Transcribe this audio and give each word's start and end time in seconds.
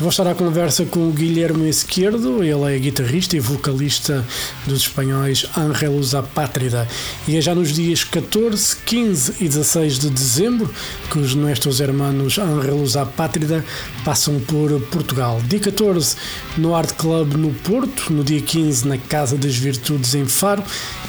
vou 0.00 0.10
estar 0.10 0.26
à 0.28 0.34
conversa 0.34 0.84
com 0.84 1.08
o 1.08 1.12
Guilherme 1.12 1.68
Esquerdo, 1.68 2.44
ele 2.44 2.76
é 2.76 2.78
guitarrista 2.78 3.36
e 3.36 3.40
vocalista 3.40 4.24
dos 4.64 4.82
espanhóis 4.82 5.44
Angelos 5.56 6.14
Apátrida. 6.14 6.86
E 7.26 7.36
é 7.36 7.40
já 7.40 7.52
nos 7.52 7.72
dias 7.72 8.04
14, 8.04 8.76
15 8.86 9.34
e 9.40 9.48
16 9.48 9.98
de 9.98 10.10
dezembro 10.10 10.72
que 11.10 11.18
os 11.18 11.34
nossos 11.34 11.80
hermanos 11.80 12.38
Angelos 12.38 12.96
Apátrida 12.96 13.64
passam 14.04 14.38
por 14.40 14.80
Portugal. 14.82 15.42
Dia 15.48 15.58
14 15.58 16.16
no 16.56 16.74
Art 16.76 16.92
Club 16.92 17.34
no 17.34 17.52
Porto, 17.52 18.12
no 18.12 18.22
dia 18.22 18.40
15 18.40 18.86
na 18.86 18.98
Casa 18.98 19.36
das 19.36 19.56
Virtudes 19.56 20.14
em 20.14 20.26
Faro 20.26 20.62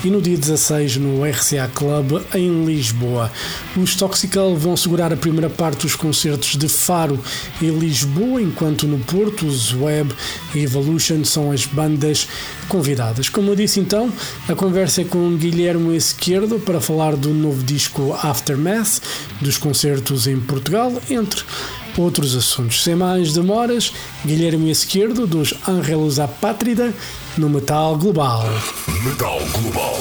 e 0.04 0.10
no 0.10 0.22
dia 0.22 0.38
16 0.38 0.98
no 0.98 1.24
RCA 1.24 1.70
Club 1.76 2.22
em 2.34 2.66
Lisboa. 2.66 3.32
Os 3.78 3.96
Toxical 3.96 4.56
vão 4.56 4.76
segurar 4.76 5.14
a 5.14 5.18
primeira 5.18 5.50
parte 5.50 5.82
dos 5.82 5.96
concertos 5.96 6.56
de 6.56 6.68
Faro 6.68 7.20
e 7.62 7.68
Lisboa, 7.68 8.42
enquanto 8.42 8.79
no 8.86 9.00
Porto 9.00 9.46
os 9.46 9.74
Web 9.74 10.14
e 10.56 10.60
Evolution 10.64 11.24
são 11.24 11.52
as 11.52 11.66
bandas 11.66 12.28
convidadas. 12.68 13.30
Como 13.30 13.52
eu 13.52 13.56
disse 13.56 13.80
então, 13.80 14.12
a 14.48 14.56
conversa 14.56 15.02
é 15.02 15.06
com 15.06 15.36
Guilherme 15.36 15.96
Esquerdo 15.96 16.60
para 16.60 16.80
falar 16.82 17.16
do 17.16 17.30
novo 17.30 17.64
disco 17.64 18.14
Aftermath, 18.22 19.02
dos 19.42 19.58
concertos 19.58 20.28
em 20.28 20.40
Portugal, 20.40 20.94
entre 21.10 21.44
outros 21.98 22.36
assuntos. 22.36 22.84
Sem 22.84 22.96
mais 22.96 23.34
demoras, 23.34 23.92
Guilherme 24.26 24.70
Esquerdo 24.72 25.26
dos 25.28 25.54
Angelos 25.68 26.20
Apátrida 26.20 26.94
no 27.38 27.50
Metal 27.50 27.98
Global. 27.98 28.44
Metal 29.04 29.40
Global. 29.62 29.96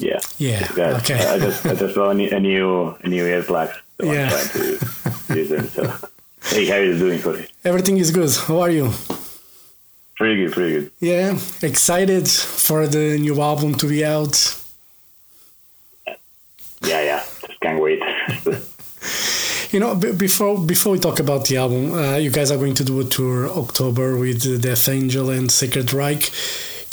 Yeah. 0.00 0.20
Yeah, 0.38 0.68
Good. 0.74 0.94
okay. 0.98 1.14
I 1.16 1.38
just 1.40 1.66
I 1.66 1.74
just 1.74 1.94
bought 1.96 2.12
a 2.12 2.14
new 2.14 2.28
a 2.32 2.38
new, 2.38 2.94
a 3.02 3.08
new 3.08 3.24
earplugs. 3.26 3.74
So 4.00 4.06
Yeah. 4.06 4.30
I'm 4.30 4.48
trying 4.48 4.78
to 4.78 5.34
use 5.34 5.48
them. 5.48 5.68
So 5.74 5.92
hey, 6.44 6.66
how 6.66 6.76
are 6.76 6.84
you 6.84 6.98
doing, 6.98 7.20
Cody? 7.20 7.46
Everything 7.64 7.98
is 7.98 8.10
good. 8.10 8.30
How 8.46 8.60
are 8.60 8.70
you? 8.70 8.90
Pretty 10.16 10.36
good, 10.44 10.52
pretty 10.52 10.72
good. 10.72 10.90
Yeah, 11.00 11.38
excited 11.62 12.28
for 12.28 12.86
the 12.86 13.18
new 13.18 13.40
album 13.40 13.74
to 13.76 13.88
be 13.88 14.04
out. 14.04 14.34
Yeah, 16.82 17.02
yeah. 17.02 17.22
Just 17.46 17.60
can't 17.60 17.80
wait. 17.80 18.00
You 19.70 19.80
know, 19.80 19.94
b- 19.94 20.12
before 20.12 20.58
before 20.58 20.92
we 20.92 20.98
talk 20.98 21.20
about 21.20 21.44
the 21.44 21.58
album, 21.58 21.92
uh, 21.92 22.16
you 22.16 22.30
guys 22.30 22.50
are 22.50 22.56
going 22.56 22.72
to 22.76 22.84
do 22.84 23.00
a 23.00 23.04
tour 23.04 23.50
October 23.50 24.16
with 24.16 24.62
Death 24.62 24.88
Angel 24.88 25.28
and 25.28 25.52
Sacred 25.52 25.92
Reich. 25.92 26.28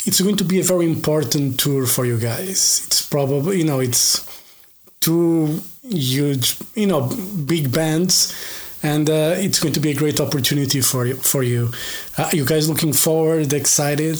It's 0.04 0.20
going 0.20 0.36
to 0.36 0.44
be 0.44 0.60
a 0.60 0.62
very 0.62 0.84
important 0.84 1.58
tour 1.58 1.86
for 1.86 2.04
you 2.04 2.18
guys. 2.18 2.82
It's 2.86 3.00
probably 3.00 3.56
you 3.60 3.64
know 3.64 3.80
it's 3.80 4.20
two 5.00 5.62
huge 5.88 6.58
you 6.74 6.86
know 6.86 7.08
big 7.46 7.72
bands, 7.72 8.34
and 8.86 9.10
uh, 9.10 9.34
it's 9.36 9.58
going 9.58 9.74
to 9.74 9.80
be 9.80 9.90
a 9.90 9.94
great 10.02 10.20
opportunity 10.20 10.80
for 10.80 11.06
you. 11.06 11.16
For 11.16 11.42
you, 11.42 11.72
uh, 12.16 12.30
you 12.32 12.44
guys 12.44 12.68
looking 12.68 12.92
forward, 12.92 13.52
excited? 13.52 14.18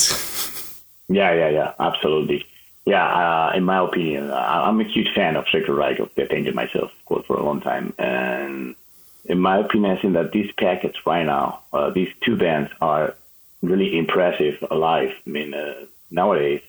yeah, 1.08 1.32
yeah, 1.40 1.50
yeah. 1.58 1.72
Absolutely. 1.78 2.44
Yeah, 2.84 3.06
uh, 3.06 3.52
in 3.56 3.64
my 3.64 3.78
opinion, 3.88 4.30
I'm 4.32 4.80
a 4.80 4.84
huge 4.84 5.10
fan 5.14 5.36
of 5.36 5.44
Sacred 5.52 5.74
Reich 5.74 5.98
of 5.98 6.14
Death 6.14 6.32
Angel 6.32 6.54
myself, 6.54 6.90
of 6.98 7.04
course, 7.04 7.24
for 7.26 7.36
a 7.36 7.44
long 7.44 7.60
time. 7.60 7.94
And 7.98 8.76
in 9.24 9.38
my 9.38 9.58
opinion, 9.58 9.92
I 9.96 10.00
think 10.00 10.14
that 10.14 10.32
these 10.32 10.50
package 10.52 10.98
right 11.04 11.26
now, 11.26 11.60
uh, 11.72 11.90
these 11.90 12.12
two 12.24 12.36
bands 12.36 12.70
are 12.80 13.14
really 13.62 13.98
impressive 13.98 14.56
alive. 14.70 15.12
I 15.26 15.30
mean, 15.30 15.54
uh, 15.54 15.84
nowadays, 16.10 16.62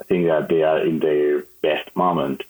I 0.00 0.04
think 0.04 0.26
that 0.26 0.48
they 0.48 0.62
are 0.62 0.80
in 0.80 1.00
their 1.00 1.44
best 1.62 1.94
moment. 1.96 2.44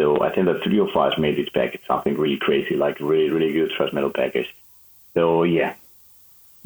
So 0.00 0.22
I 0.22 0.34
think 0.34 0.46
that 0.46 0.62
three 0.62 0.78
of 0.80 0.96
us 0.96 1.18
made 1.18 1.36
this 1.36 1.50
package 1.50 1.82
something 1.86 2.16
really 2.16 2.38
crazy, 2.38 2.74
like 2.74 2.98
really, 3.00 3.28
really 3.28 3.52
good 3.52 3.70
thrash 3.76 3.92
metal 3.92 4.08
package. 4.08 4.48
So 5.12 5.42
yeah, 5.42 5.74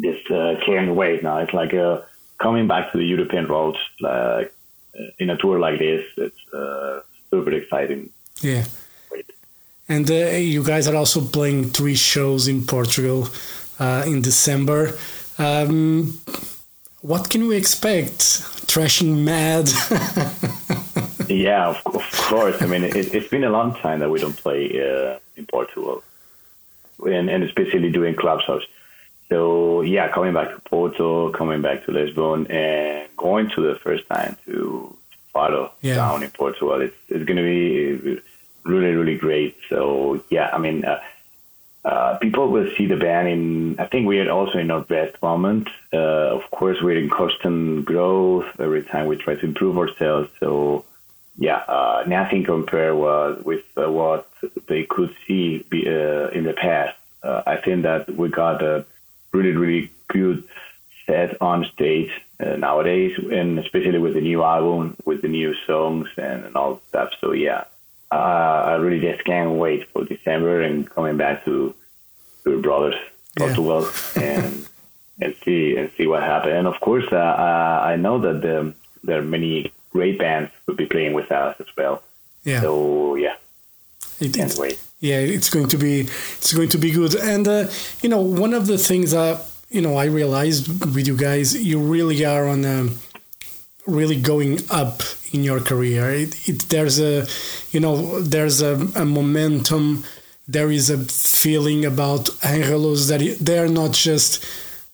just 0.00 0.30
uh, 0.30 0.54
can't 0.64 0.94
wait 0.94 1.24
now. 1.24 1.38
It's 1.38 1.52
like 1.52 1.74
uh, 1.74 2.02
coming 2.38 2.68
back 2.68 2.92
to 2.92 2.98
the 2.98 3.04
European 3.04 3.46
roads, 3.46 3.78
like 4.00 4.54
uh, 4.96 5.06
in 5.18 5.30
a 5.30 5.36
tour 5.36 5.58
like 5.58 5.80
this. 5.80 6.04
It's 6.16 6.54
uh, 6.54 7.00
super 7.28 7.50
exciting. 7.54 8.10
Yeah. 8.40 8.66
And 9.88 10.08
uh, 10.08 10.36
you 10.54 10.62
guys 10.62 10.86
are 10.86 10.94
also 10.94 11.20
playing 11.20 11.70
three 11.70 11.96
shows 11.96 12.46
in 12.46 12.64
Portugal 12.64 13.26
uh, 13.80 14.04
in 14.06 14.22
December. 14.22 14.96
Um, 15.38 16.20
what 17.00 17.30
can 17.30 17.48
we 17.48 17.56
expect? 17.56 18.18
Trashing 18.70 19.24
mad? 19.24 19.68
Yeah, 21.28 21.68
of, 21.68 21.82
of 21.86 22.10
course. 22.28 22.60
I 22.62 22.66
mean, 22.66 22.84
it, 22.84 22.96
it's 23.14 23.28
been 23.28 23.44
a 23.44 23.50
long 23.50 23.74
time 23.76 24.00
that 24.00 24.10
we 24.10 24.20
don't 24.20 24.36
play 24.36 24.68
uh, 24.80 25.18
in 25.36 25.46
Portugal, 25.46 26.02
and, 27.04 27.28
and 27.30 27.42
especially 27.44 27.90
doing 27.90 28.14
club 28.14 28.40
shows. 28.42 28.64
So 29.28 29.80
yeah, 29.80 30.08
coming 30.08 30.34
back 30.34 30.50
to 30.54 30.60
Porto, 30.60 31.30
coming 31.30 31.62
back 31.62 31.84
to 31.86 31.92
Lisbon, 31.92 32.46
and 32.50 33.08
going 33.16 33.50
to 33.50 33.60
the 33.62 33.76
first 33.76 34.06
time 34.08 34.36
to 34.44 34.96
Faro 35.32 35.72
Yeah. 35.80 35.96
down 35.96 36.22
in 36.22 36.30
Portugal, 36.30 36.80
it's 36.80 36.96
it's 37.08 37.24
going 37.24 37.38
to 37.38 37.42
be 37.42 38.20
really 38.64 38.94
really 38.94 39.16
great. 39.16 39.56
So 39.68 40.22
yeah, 40.30 40.50
I 40.52 40.58
mean. 40.58 40.84
Uh, 40.84 41.00
uh, 41.84 42.16
people 42.16 42.48
will 42.48 42.66
see 42.78 42.86
the 42.86 42.96
band 42.96 43.28
in. 43.28 43.78
I 43.78 43.84
think 43.84 44.06
we 44.06 44.18
are 44.18 44.30
also 44.30 44.56
in 44.56 44.70
our 44.70 44.80
best 44.80 45.20
moment. 45.20 45.68
Uh, 45.92 46.32
of 46.38 46.50
course, 46.50 46.78
we're 46.80 46.96
in 46.98 47.10
constant 47.10 47.84
growth 47.84 48.46
every 48.58 48.82
time 48.84 49.06
we 49.06 49.16
try 49.16 49.34
to 49.34 49.44
improve 49.44 49.76
ourselves. 49.76 50.30
So, 50.40 50.86
yeah, 51.36 51.56
uh, 51.56 52.04
nothing 52.06 52.44
compare 52.44 52.94
with, 52.94 53.44
with 53.44 53.64
uh, 53.76 53.90
what 53.90 54.28
they 54.68 54.84
could 54.84 55.14
see 55.26 55.64
be, 55.68 55.88
uh, 55.88 56.28
in 56.28 56.44
the 56.44 56.52
past. 56.52 56.96
Uh, 57.22 57.42
I 57.46 57.56
think 57.56 57.82
that 57.82 58.14
we 58.16 58.28
got 58.28 58.62
a 58.62 58.84
really, 59.32 59.52
really 59.52 59.90
good 60.08 60.44
set 61.06 61.40
on 61.40 61.64
stage 61.74 62.10
uh, 62.40 62.56
nowadays, 62.56 63.18
and 63.18 63.58
especially 63.58 63.98
with 63.98 64.14
the 64.14 64.20
new 64.20 64.42
album, 64.42 64.96
with 65.04 65.22
the 65.22 65.28
new 65.28 65.54
songs 65.66 66.08
and, 66.16 66.44
and 66.44 66.56
all 66.56 66.80
stuff. 66.88 67.10
So, 67.20 67.32
yeah, 67.32 67.64
uh, 68.12 68.14
I 68.14 68.74
really 68.74 69.00
just 69.00 69.24
can't 69.24 69.52
wait 69.52 69.88
for 69.90 70.04
December 70.04 70.62
and 70.62 70.88
coming 70.88 71.16
back 71.16 71.44
to 71.46 71.74
to 72.44 72.50
your 72.50 72.60
brothers 72.60 72.94
Yeah. 73.38 73.46
Portugal 73.46 73.88
and 74.16 74.68
and 75.20 75.34
see 75.44 75.76
and 75.76 75.90
see 75.96 76.06
what 76.06 76.22
happens. 76.22 76.54
And 76.54 76.66
of 76.66 76.80
course, 76.80 77.10
I 77.12 77.96
know 77.96 78.18
that 78.20 78.42
the, 78.42 78.74
there 79.02 79.18
are 79.18 79.22
many 79.22 79.72
great 79.94 80.18
bands 80.18 80.50
will 80.66 80.74
be 80.74 80.86
playing 80.94 81.14
with 81.14 81.30
us 81.32 81.54
as 81.60 81.70
well. 81.78 82.02
yeah. 82.44 82.60
So 82.60 83.14
yeah, 83.16 83.36
It- 84.20 84.34
can't 84.34 84.50
it's- 84.52 84.58
wait. 84.58 84.78
yeah, 85.00 85.20
it's 85.36 85.50
going 85.54 85.68
to 85.74 85.78
be 85.78 85.94
it's 86.38 86.52
going 86.52 86.68
to 86.70 86.78
be 86.78 86.90
good. 86.90 87.14
And 87.14 87.46
uh, 87.48 87.68
you 88.02 88.08
know, 88.12 88.20
one 88.44 88.52
of 88.60 88.66
the 88.66 88.78
things 88.78 89.08
that 89.12 89.36
you 89.70 89.80
know 89.84 89.94
I 89.96 90.06
realized 90.20 90.64
with 90.94 91.06
you 91.06 91.16
guys, 91.16 91.46
you 91.70 91.78
really 91.96 92.24
are 92.24 92.46
on 92.54 92.64
a 92.64 92.78
really 93.86 94.18
going 94.20 94.58
up 94.70 95.02
in 95.32 95.44
your 95.44 95.60
career. 95.60 96.10
It, 96.10 96.48
it 96.48 96.58
there's 96.70 96.98
a 97.00 97.26
you 97.72 97.80
know 97.80 98.20
there's 98.20 98.60
a, 98.62 98.74
a 98.96 99.04
momentum. 99.04 100.04
There 100.46 100.70
is 100.70 100.90
a 100.90 100.98
feeling 101.42 101.84
about 101.86 102.28
Angelus 102.44 103.08
that 103.08 103.22
it- 103.22 103.38
they're 103.40 103.68
not 103.82 103.92
just 103.92 104.44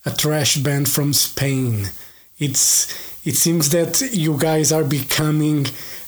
a 0.06 0.10
thrash 0.10 0.56
band 0.56 0.88
from 0.88 1.12
Spain. 1.12 1.90
It's 2.38 2.86
it 3.24 3.36
seems 3.36 3.70
that 3.70 4.00
you 4.12 4.36
guys 4.38 4.72
are 4.72 4.84
becoming 4.84 5.66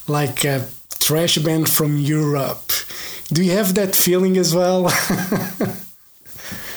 like 0.08 0.44
a 0.44 0.60
thrash 0.88 1.38
band 1.38 1.68
from 1.68 1.98
Europe. 1.98 2.72
Do 3.32 3.42
you 3.42 3.52
have 3.52 3.74
that 3.74 3.94
feeling 3.96 4.36
as 4.36 4.54
well? 4.54 4.90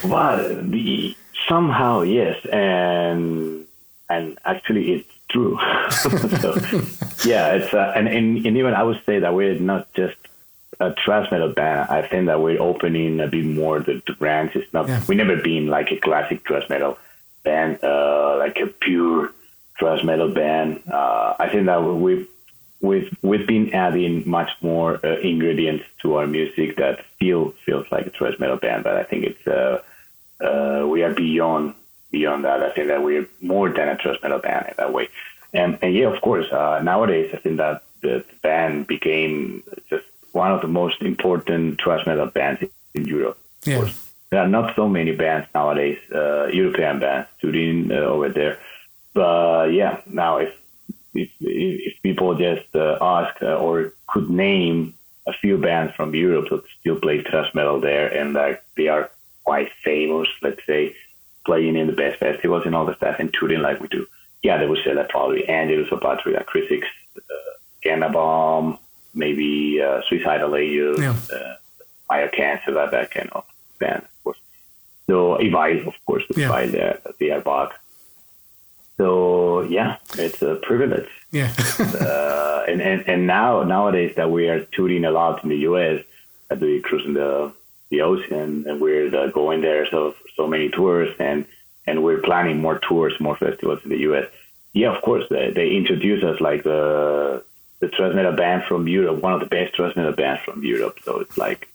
Well, 0.03 0.37
the, 0.61 1.15
somehow 1.49 2.01
yes, 2.01 2.37
and 2.51 3.65
and 4.07 4.37
actually 4.45 4.93
it's 4.93 5.09
true. 5.29 5.57
so, 6.41 6.53
yeah, 7.27 7.53
it's 7.53 7.73
uh, 7.73 7.91
and, 7.95 8.07
and 8.07 8.45
and 8.45 8.57
even 8.57 8.73
I 8.75 8.83
would 8.83 9.01
say 9.05 9.19
that 9.19 9.33
we're 9.33 9.57
not 9.59 9.91
just 9.95 10.15
a 10.79 10.93
thrash 10.93 11.31
metal 11.31 11.49
band. 11.53 11.89
I 11.89 12.07
think 12.07 12.27
that 12.27 12.39
we're 12.39 12.61
opening 12.61 13.19
a 13.19 13.27
bit 13.27 13.45
more 13.45 13.79
the, 13.79 14.01
the 14.05 14.13
branch. 14.13 14.55
It's 14.55 14.71
not 14.73 14.87
Yeah. 14.87 15.01
we 15.07 15.15
never 15.15 15.37
been 15.37 15.67
like 15.67 15.91
a 15.91 15.97
classic 15.97 16.45
thrash 16.45 16.69
metal 16.69 16.99
band, 17.43 17.79
uh, 17.83 18.35
like 18.37 18.59
a 18.59 18.67
pure 18.67 19.31
thrash 19.79 20.03
metal 20.03 20.31
band. 20.33 20.81
Uh, 20.91 21.35
I 21.39 21.49
think 21.49 21.65
that 21.65 21.79
we've 21.83 22.27
we've 22.81 23.15
we've 23.21 23.47
been 23.47 23.73
adding 23.73 24.27
much 24.29 24.51
more 24.61 24.99
uh, 25.05 25.19
ingredients 25.19 25.85
to 26.01 26.15
our 26.15 26.27
music 26.27 26.77
that 26.77 27.05
feel 27.19 27.53
feels 27.65 27.85
like 27.91 28.07
a 28.07 28.11
thrash 28.11 28.39
metal 28.39 28.57
band. 28.57 28.83
But 28.83 28.97
I 28.97 29.03
think 29.03 29.25
it's 29.25 29.47
uh, 29.47 29.81
uh, 30.43 30.87
we 30.87 31.03
are 31.03 31.13
beyond 31.13 31.75
beyond 32.11 32.45
that. 32.45 32.61
I 32.63 32.71
think 32.71 32.87
that 32.87 33.03
we're 33.03 33.27
more 33.41 33.69
than 33.69 33.89
a 33.89 33.97
thrash 33.97 34.19
metal 34.21 34.39
band 34.39 34.67
in 34.69 34.73
that 34.77 34.93
way. 34.93 35.09
And, 35.53 35.79
and 35.81 35.93
yeah, 35.93 36.07
of 36.13 36.21
course, 36.21 36.51
uh, 36.51 36.81
nowadays 36.83 37.31
I 37.33 37.37
think 37.37 37.57
that 37.57 37.83
the 38.01 38.25
band 38.41 38.87
became 38.87 39.63
just 39.89 40.05
one 40.33 40.51
of 40.51 40.61
the 40.61 40.67
most 40.67 41.01
important 41.01 41.81
thrash 41.81 42.05
metal 42.05 42.27
bands 42.27 42.63
in 42.93 43.05
Europe. 43.05 43.37
Yeah. 43.65 43.89
There 44.29 44.41
are 44.41 44.47
not 44.47 44.75
so 44.75 44.89
many 44.89 45.13
bands 45.15 45.47
nowadays, 45.53 45.99
uh, 46.13 46.47
European 46.47 46.99
bands, 46.99 47.29
touring 47.39 47.91
uh, 47.91 47.95
over 47.95 48.29
there. 48.29 48.59
But 49.15 49.73
yeah, 49.73 50.01
now 50.05 50.37
if 50.37 50.53
if, 51.15 51.29
if 51.39 51.93
people 52.03 52.35
just 52.35 52.69
uh, 52.75 52.97
ask 53.01 53.33
uh, 53.41 53.55
or 53.65 53.93
could 54.07 54.29
name 54.29 54.93
a 55.25 55.33
few 55.33 55.57
bands 55.57 55.93
from 55.95 56.13
Europe 56.13 56.49
that 56.51 56.63
still 56.79 56.99
play 56.99 57.23
thrash 57.23 57.51
metal 57.55 57.79
there, 57.79 58.07
and 58.13 58.33
like 58.33 58.61
they 58.77 58.89
are 58.89 59.09
quite 59.45 59.71
famous, 59.83 60.27
let's 60.41 60.63
say, 60.67 60.95
playing 61.45 61.75
in 61.77 61.87
the 61.87 61.93
best 62.03 62.19
festivals 62.19 62.63
and 62.65 62.75
all 62.75 62.85
the 62.85 62.95
stuff, 62.95 63.15
and 63.19 63.33
touring 63.33 63.61
like 63.61 63.79
we 63.79 63.87
do. 63.87 64.05
Yeah, 64.43 64.57
they 64.57 64.67
would 64.67 64.83
say 64.83 64.93
that 64.93 65.09
probably 65.09 65.47
Angelus 65.47 65.89
Apatrida, 65.89 66.43
Crisix, 66.45 66.83
uh, 67.17 67.21
Gama 67.83 68.09
Bomb, 68.09 68.77
maybe 69.13 69.81
uh, 69.81 70.01
Suicidal 70.09 70.55
Angels, 70.55 70.99
Yeah. 70.99 71.15
uh, 71.33 71.55
Fire 72.09 72.27
Cancer, 72.27 72.71
that, 72.73 72.91
that 72.91 73.09
kind 73.11 73.29
of 73.31 73.45
band, 73.79 74.03
of 74.03 74.23
course. 74.23 74.37
So 75.07 75.37
Evile, 75.37 75.87
of 75.87 75.95
course, 76.05 76.23
the 76.29 76.41
Yeah. 76.41 76.65
There, 76.65 76.99
they 77.19 77.31
are 77.31 77.41
back. 77.41 77.69
So 78.97 79.61
yeah, 79.61 79.97
it's 80.17 80.41
a 80.41 80.55
privilege 80.55 81.09
Yeah. 81.31 81.53
uh, 81.79 82.63
and, 82.67 82.81
and 82.81 83.07
and 83.07 83.27
now 83.27 83.63
nowadays 83.63 84.13
that 84.15 84.31
we 84.31 84.47
are 84.47 84.61
touring 84.71 85.05
a 85.05 85.11
lot 85.11 85.43
in 85.43 85.49
the 85.49 85.61
U.S., 85.69 86.03
that 86.49 86.59
we 86.59 86.81
cruising 86.81 87.13
the 87.13 87.51
the 87.89 88.01
ocean, 88.01 88.65
and 88.67 88.81
we're 88.81 89.13
uh, 89.15 89.27
going 89.27 89.61
there 89.61 89.85
so 89.89 90.15
so 90.35 90.47
many 90.47 90.69
tours, 90.69 91.13
and 91.19 91.45
and 91.87 92.03
we're 92.03 92.21
planning 92.21 92.61
more 92.61 92.79
tours, 92.79 93.13
more 93.19 93.37
festivals 93.37 93.79
in 93.83 93.89
the 93.89 93.99
U.S. 94.09 94.27
Yeah, 94.73 94.93
of 94.95 95.01
course, 95.03 95.23
they, 95.29 95.51
they 95.51 95.69
introduce 95.71 96.23
us 96.23 96.41
like 96.41 96.63
the 96.63 97.43
the 97.79 97.89
thrash 97.89 98.37
band 98.37 98.63
from 98.63 98.87
Europe, 98.87 99.21
one 99.21 99.33
of 99.33 99.39
the 99.41 99.45
best 99.45 99.77
metal 99.79 100.13
bands 100.13 100.41
from 100.43 100.63
Europe. 100.63 100.97
So 101.03 101.19
it's 101.19 101.37
like 101.37 101.67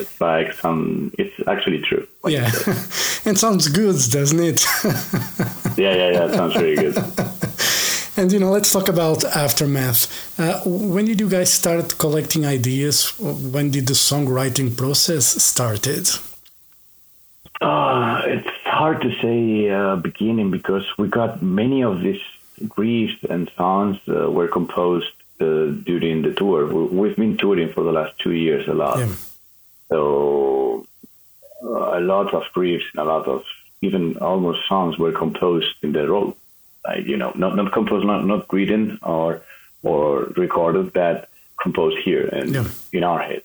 it's 0.00 0.20
like 0.20 0.52
some, 0.54 1.12
it's 1.18 1.34
actually 1.46 1.80
true. 1.80 2.06
yeah. 2.26 2.50
and 3.24 3.38
sounds 3.46 3.68
good, 3.68 3.96
doesn't 4.10 4.40
it? 4.40 4.64
yeah, 5.78 5.94
yeah, 5.94 6.10
yeah. 6.10 6.24
It 6.26 6.34
sounds 6.34 6.56
really 6.56 6.76
good. 6.76 6.96
And 8.16 8.30
you 8.32 8.38
know, 8.38 8.50
let's 8.50 8.70
talk 8.70 8.88
about 8.88 9.24
aftermath. 9.24 10.38
Uh, 10.38 10.60
when 10.66 11.06
did 11.06 11.20
you 11.20 11.28
guys 11.30 11.50
start 11.52 11.96
collecting 11.96 12.44
ideas? 12.44 13.18
When 13.18 13.70
did 13.70 13.86
the 13.86 13.94
songwriting 13.94 14.76
process 14.76 15.24
started? 15.42 16.06
Uh, 17.60 18.22
it's 18.26 18.48
hard 18.64 19.00
to 19.02 19.10
say 19.22 19.70
uh, 19.70 19.96
beginning 19.96 20.50
because 20.50 20.84
we 20.98 21.08
got 21.08 21.40
many 21.42 21.82
of 21.82 22.00
these 22.00 22.20
riffs 22.76 23.22
and 23.24 23.50
songs 23.56 23.96
uh, 24.08 24.30
were 24.30 24.48
composed 24.48 25.12
uh, 25.40 25.66
during 25.84 26.20
the 26.22 26.34
tour. 26.34 26.66
We, 26.66 26.84
we've 26.98 27.16
been 27.16 27.36
touring 27.38 27.72
for 27.72 27.84
the 27.84 27.92
last 27.92 28.18
two 28.18 28.32
years 28.32 28.66
a 28.68 28.74
lot, 28.74 28.98
Yeah. 28.98 29.14
So 29.90 30.86
uh, 31.62 31.98
a 31.98 32.00
lot 32.00 32.32
of 32.32 32.44
riffs 32.56 32.88
and 32.94 33.00
a 33.00 33.04
lot 33.04 33.26
of 33.28 33.42
even 33.82 34.16
almost 34.18 34.60
songs 34.68 34.98
were 34.98 35.12
composed 35.12 35.74
in 35.82 35.92
the 35.92 36.08
role. 36.08 36.36
Like 36.86 37.06
you 37.06 37.16
know, 37.16 37.32
not 37.34 37.56
not 37.56 37.72
composed, 37.72 38.06
not 38.06 38.24
not 38.24 38.50
written 38.52 38.98
or 39.02 39.42
or 39.82 40.32
recorded, 40.36 40.92
but 40.92 41.28
composed 41.62 41.98
here 41.98 42.26
and 42.26 42.54
Yeah. 42.54 42.68
in 42.92 43.04
our 43.04 43.20
head. 43.20 43.42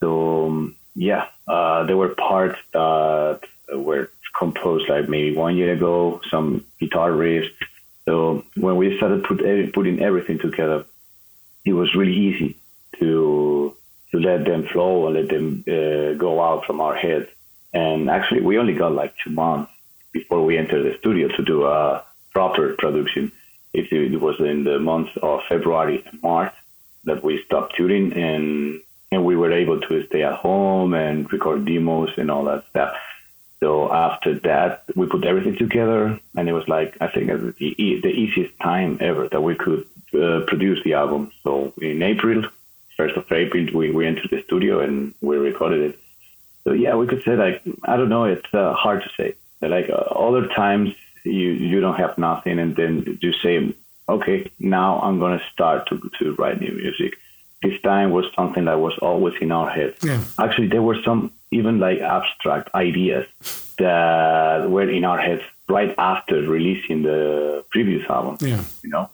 So 0.00 0.46
um, 0.46 0.76
yeah, 0.94 1.24
uh, 1.48 1.84
there 1.84 1.96
were 1.96 2.10
parts 2.30 2.58
that 2.72 3.40
were 3.72 4.10
composed 4.38 4.88
like 4.88 5.08
maybe 5.08 5.36
one 5.36 5.56
year 5.56 5.72
ago, 5.72 6.20
some 6.30 6.64
guitar 6.80 7.10
riffs. 7.10 7.50
So 8.06 8.44
when 8.56 8.76
we 8.76 8.96
started 8.96 9.24
put 9.24 9.38
putting 9.72 10.00
everything 10.02 10.38
together, 10.38 10.84
it 11.64 11.72
was 11.72 11.94
really 11.94 12.16
easy 12.28 12.56
to 12.98 13.08
to 14.12 14.18
let 14.18 14.44
them 14.44 14.66
flow 14.66 15.06
and 15.06 15.16
let 15.16 15.28
them 15.28 15.64
uh, 15.68 16.14
go 16.14 16.42
out 16.42 16.64
from 16.66 16.80
our 16.80 16.94
head. 16.94 17.28
And 17.72 18.10
actually, 18.10 18.40
we 18.40 18.58
only 18.58 18.74
got 18.74 18.92
like 18.92 19.14
two 19.22 19.30
months 19.30 19.70
before 20.12 20.44
we 20.44 20.58
entered 20.58 20.84
the 20.84 20.98
studio 20.98 21.28
to 21.28 21.44
do 21.44 21.64
a 21.64 22.04
proper 22.32 22.74
production. 22.78 23.32
It, 23.72 23.92
it 23.92 24.20
was 24.20 24.40
in 24.40 24.64
the 24.64 24.78
months 24.78 25.12
of 25.22 25.40
February 25.48 26.02
and 26.04 26.20
March 26.22 26.52
that 27.04 27.22
we 27.22 27.42
stopped 27.44 27.76
touring 27.76 28.12
and 28.12 28.80
and 29.12 29.24
we 29.24 29.36
were 29.36 29.52
able 29.52 29.80
to 29.80 30.06
stay 30.06 30.22
at 30.22 30.34
home 30.34 30.94
and 30.94 31.30
record 31.32 31.64
demos 31.64 32.10
and 32.16 32.30
all 32.30 32.44
that 32.44 32.64
stuff. 32.70 32.94
So 33.58 33.92
after 33.92 34.38
that, 34.40 34.84
we 34.94 35.06
put 35.06 35.24
everything 35.24 35.56
together, 35.56 36.18
and 36.36 36.48
it 36.48 36.52
was 36.52 36.66
like 36.68 36.96
I 37.00 37.08
think 37.08 37.26
the, 37.26 37.54
the 37.58 38.08
easiest 38.08 38.58
time 38.60 38.98
ever 39.00 39.28
that 39.28 39.42
we 39.42 39.54
could 39.54 39.86
uh, 40.14 40.40
produce 40.46 40.82
the 40.84 40.94
album. 40.94 41.32
So 41.42 41.72
in 41.80 42.02
April, 42.02 42.44
first 43.00 43.16
of 43.16 43.24
April, 43.32 43.66
we, 43.78 43.90
we 43.90 44.06
entered 44.06 44.30
the 44.30 44.42
studio 44.42 44.80
and 44.80 45.14
we 45.28 45.36
recorded 45.50 45.80
it. 45.88 45.98
So 46.64 46.72
yeah, 46.72 46.94
we 47.00 47.06
could 47.06 47.22
say 47.26 47.34
like 47.44 47.62
I 47.84 47.96
don't 47.96 48.12
know, 48.14 48.24
it's 48.24 48.52
uh, 48.52 48.74
hard 48.74 49.02
to 49.04 49.10
say. 49.18 49.28
Like 49.76 49.88
uh, 49.88 50.04
other 50.26 50.44
times, 50.48 50.88
you 51.24 51.48
you 51.70 51.78
don't 51.84 52.00
have 52.04 52.14
nothing, 52.18 52.58
and 52.62 52.76
then 52.76 53.18
you 53.22 53.32
say, 53.44 53.54
okay, 54.16 54.38
now 54.58 54.90
I'm 55.04 55.18
gonna 55.22 55.42
start 55.52 55.88
to 55.88 55.94
to 56.18 56.24
write 56.38 56.60
new 56.60 56.74
music. 56.84 57.12
This 57.62 57.80
time 57.82 58.08
was 58.10 58.26
something 58.38 58.64
that 58.66 58.80
was 58.86 58.96
always 59.08 59.34
in 59.40 59.50
our 59.52 59.70
head. 59.76 59.94
Yeah. 60.02 60.22
Actually, 60.38 60.68
there 60.68 60.86
were 60.90 61.00
some 61.08 61.20
even 61.50 61.78
like 61.86 62.00
abstract 62.00 62.66
ideas 62.74 63.26
that 63.78 64.70
were 64.74 64.88
in 64.98 65.04
our 65.10 65.20
heads 65.26 65.42
right 65.68 65.94
after 66.12 66.36
releasing 66.58 67.02
the 67.02 67.64
previous 67.70 68.04
album. 68.08 68.36
Yeah. 68.40 68.62
You 68.82 68.90
know, 68.94 69.10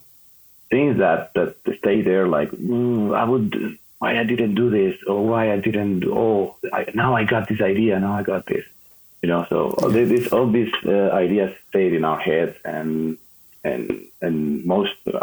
things 0.70 0.98
that 0.98 1.32
that 1.34 1.56
stay 1.78 2.02
there 2.02 2.26
like 2.28 2.50
mm, 2.50 3.14
I 3.16 3.24
would 3.24 3.78
why 3.98 4.18
I 4.18 4.24
didn't 4.24 4.54
do 4.54 4.68
this 4.70 4.96
or 5.06 5.26
why 5.26 5.52
I 5.52 5.58
didn't 5.58 6.04
oh 6.06 6.56
I, 6.72 6.86
now 6.94 7.14
I 7.16 7.24
got 7.24 7.48
this 7.48 7.60
idea 7.60 7.98
now 8.00 8.14
I 8.18 8.22
got 8.22 8.46
this 8.46 8.64
you 9.22 9.28
know 9.28 9.46
so 9.48 9.70
all 9.78 9.90
this, 9.90 10.08
this 10.08 10.32
all 10.32 10.46
these 10.50 10.72
uh, 10.84 11.10
ideas 11.24 11.54
stayed 11.68 11.92
in 11.94 12.04
our 12.04 12.18
heads 12.20 12.56
and 12.64 13.16
and 13.64 14.02
and 14.22 14.64
most 14.64 14.94
uh, 15.06 15.18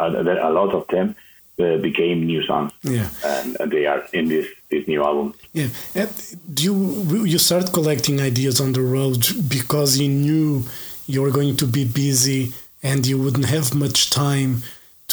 a 0.49 0.51
lot 0.51 0.73
of 0.73 0.87
them 0.87 1.15
uh, 1.59 1.77
became 1.77 2.25
new 2.25 2.41
songs 2.43 2.71
Yeah. 2.83 3.07
and, 3.23 3.57
and 3.59 3.71
they 3.71 3.85
are 3.85 4.03
in 4.13 4.27
this 4.27 4.47
this 4.71 4.87
new 4.87 5.03
album 5.03 5.33
Yeah. 5.53 5.67
And 5.93 6.09
do 6.53 6.63
you 6.63 7.25
you 7.33 7.37
start 7.37 7.71
collecting 7.73 8.19
ideas 8.21 8.59
on 8.59 8.73
the 8.73 8.81
road 8.81 9.21
because 9.47 9.99
you 10.01 10.09
knew 10.09 10.63
you 11.05 11.21
were 11.21 11.31
going 11.31 11.55
to 11.57 11.67
be 11.67 11.83
busy 11.85 12.53
and 12.81 13.05
you 13.05 13.17
wouldn't 13.21 13.45
have 13.55 13.73
much 13.75 14.09
time 14.09 14.63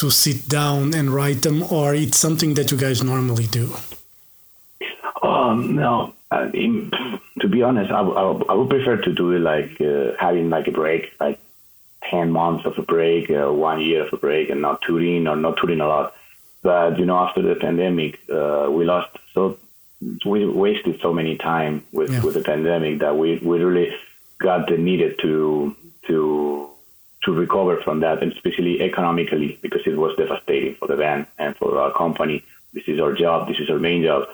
to 0.01 0.11
sit 0.11 0.47
down 0.49 0.93
and 0.93 1.09
write 1.11 1.41
them, 1.41 1.63
or 1.71 1.95
it's 1.95 2.19
something 2.19 2.53
that 2.55 2.71
you 2.71 2.77
guys 2.77 3.03
normally 3.03 3.47
do? 3.47 3.73
Um, 5.23 5.75
no, 5.75 6.13
I 6.31 6.45
mean, 6.47 6.91
to 7.39 7.47
be 7.47 7.61
honest, 7.63 7.91
I, 7.91 7.97
w- 7.97 8.17
I 8.17 8.21
w- 8.21 8.45
I 8.49 8.53
would 8.55 8.69
prefer 8.69 8.97
to 8.97 9.13
do 9.13 9.31
it 9.31 9.39
like 9.39 9.79
uh, 9.79 10.13
having 10.19 10.49
like 10.49 10.67
a 10.67 10.71
break, 10.71 11.11
like 11.19 11.39
10 12.09 12.31
months 12.31 12.65
of 12.65 12.77
a 12.77 12.81
break, 12.81 13.29
uh, 13.29 13.51
one 13.51 13.81
year 13.81 14.05
of 14.07 14.13
a 14.13 14.17
break, 14.17 14.49
and 14.49 14.61
not 14.61 14.81
touring 14.81 15.27
or 15.27 15.35
not 15.35 15.57
touring 15.57 15.81
a 15.81 15.87
lot. 15.87 16.15
But, 16.63 16.97
you 16.99 17.05
know, 17.05 17.17
after 17.17 17.41
the 17.41 17.55
pandemic, 17.55 18.19
uh, 18.31 18.67
we 18.71 18.85
lost 18.85 19.09
so, 19.33 19.57
we 20.25 20.45
wasted 20.47 20.99
so 21.01 21.13
many 21.13 21.37
time 21.37 21.83
with, 21.91 22.11
Yeah. 22.11 22.23
with 22.23 22.33
the 22.33 22.41
pandemic 22.41 22.99
that 22.99 23.15
we, 23.17 23.37
we 23.37 23.59
really 23.63 23.93
got 24.39 24.67
the 24.67 24.77
needed 24.77 25.19
to, 25.21 25.75
to, 26.07 26.60
to 27.23 27.33
recover 27.33 27.77
from 27.81 27.99
that, 27.99 28.21
and 28.21 28.31
especially 28.33 28.81
economically, 28.81 29.59
because 29.61 29.81
it 29.85 29.97
was 29.97 30.15
devastating 30.17 30.75
for 30.75 30.87
the 30.87 30.97
band 30.97 31.27
and 31.37 31.55
for 31.57 31.77
our 31.79 31.91
company. 31.93 32.43
This 32.73 32.83
is 32.87 32.99
our 32.99 33.13
job. 33.13 33.47
This 33.47 33.59
is 33.59 33.69
our 33.69 33.79
main 33.79 34.03
job. 34.03 34.27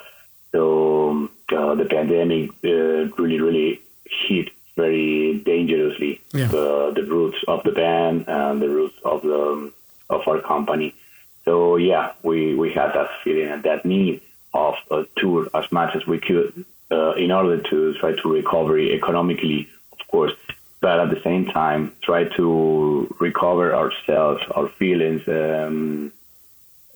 So 0.51 1.09
um, 1.09 1.29
uh, 1.51 1.75
the 1.75 1.85
pandemic 1.85 2.51
uh, 2.63 3.13
really, 3.21 3.39
really 3.39 3.81
hit 4.05 4.49
very 4.75 5.39
dangerously 5.39 6.21
Yeah. 6.33 6.47
the, 6.47 6.93
the 6.95 7.03
roots 7.03 7.37
of 7.47 7.63
the 7.63 7.71
band 7.71 8.25
and 8.27 8.61
the 8.61 8.69
roots 8.69 8.95
of 9.03 9.21
the 9.23 9.71
of 10.09 10.25
our 10.27 10.39
company. 10.39 10.95
So 11.43 11.75
yeah, 11.75 12.13
we, 12.23 12.55
we 12.55 12.71
had 12.71 12.93
that 12.93 13.09
feeling 13.23 13.47
and 13.47 13.63
that 13.63 13.85
need 13.85 14.21
of 14.53 14.75
a 14.91 15.05
tour 15.17 15.49
as 15.53 15.69
much 15.71 15.95
as 15.95 16.07
we 16.07 16.19
could 16.19 16.65
uh, 16.91 17.13
in 17.15 17.31
order 17.31 17.61
to 17.61 17.93
try 17.95 18.13
to 18.13 18.33
recover 18.33 18.77
economically, 18.79 19.67
of 19.91 20.07
course, 20.07 20.31
but 20.81 20.99
at 20.99 21.09
the 21.09 21.21
same 21.23 21.45
time 21.45 21.93
try 22.01 22.25
to 22.37 23.13
recover 23.19 23.73
ourselves, 23.75 24.41
our 24.51 24.67
feelings, 24.79 25.21
um, 25.27 26.11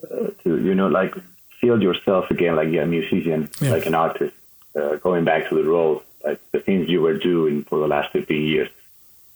uh, 0.03 0.27
to 0.43 0.61
you 0.61 0.75
know 0.75 0.87
like 0.87 1.13
feel 1.59 1.81
yourself 1.81 2.29
again 2.31 2.55
like 2.55 2.69
you're 2.69 2.83
a 2.83 2.87
musician, 2.87 3.49
Yeah. 3.61 3.71
like 3.71 3.85
an 3.85 3.95
artist, 3.95 4.35
uh, 4.75 4.95
going 4.97 5.23
back 5.25 5.49
to 5.49 5.55
the 5.55 5.63
role, 5.63 6.03
like 6.25 6.39
the 6.51 6.59
things 6.59 6.89
you 6.89 7.01
were 7.01 7.17
doing 7.17 7.63
for 7.65 7.79
the 7.79 7.87
last 7.87 8.11
15 8.11 8.41
years. 8.47 8.69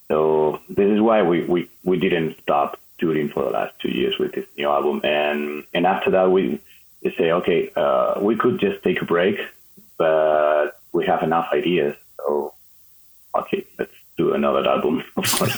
So 0.07 0.59
this 0.69 0.87
is 0.89 1.01
why 1.01 1.21
we, 1.23 1.43
we, 1.43 1.69
we 1.83 1.97
didn't 1.99 2.37
stop 2.41 2.79
touring 2.99 3.29
for 3.29 3.43
the 3.43 3.49
last 3.51 3.73
two 3.79 3.89
years 3.89 4.17
with 4.19 4.31
this 4.33 4.45
new 4.57 4.67
album. 4.69 5.01
And 5.03 5.65
and 5.73 5.85
after 5.85 6.11
that, 6.11 6.31
we 6.31 6.59
just 7.03 7.17
say, 7.17 7.31
okay, 7.31 7.71
uh, 7.75 8.19
we 8.21 8.35
could 8.35 8.59
just 8.59 8.81
take 8.83 9.01
a 9.01 9.05
break, 9.05 9.37
but 9.97 10.79
we 10.93 11.05
have 11.05 11.21
enough 11.23 11.47
ideas. 11.53 11.95
So 12.17 12.53
okay, 13.35 13.65
let's 13.77 13.91
do 14.17 14.33
another 14.33 14.67
album, 14.67 15.03
of 15.17 15.31
course. 15.31 15.57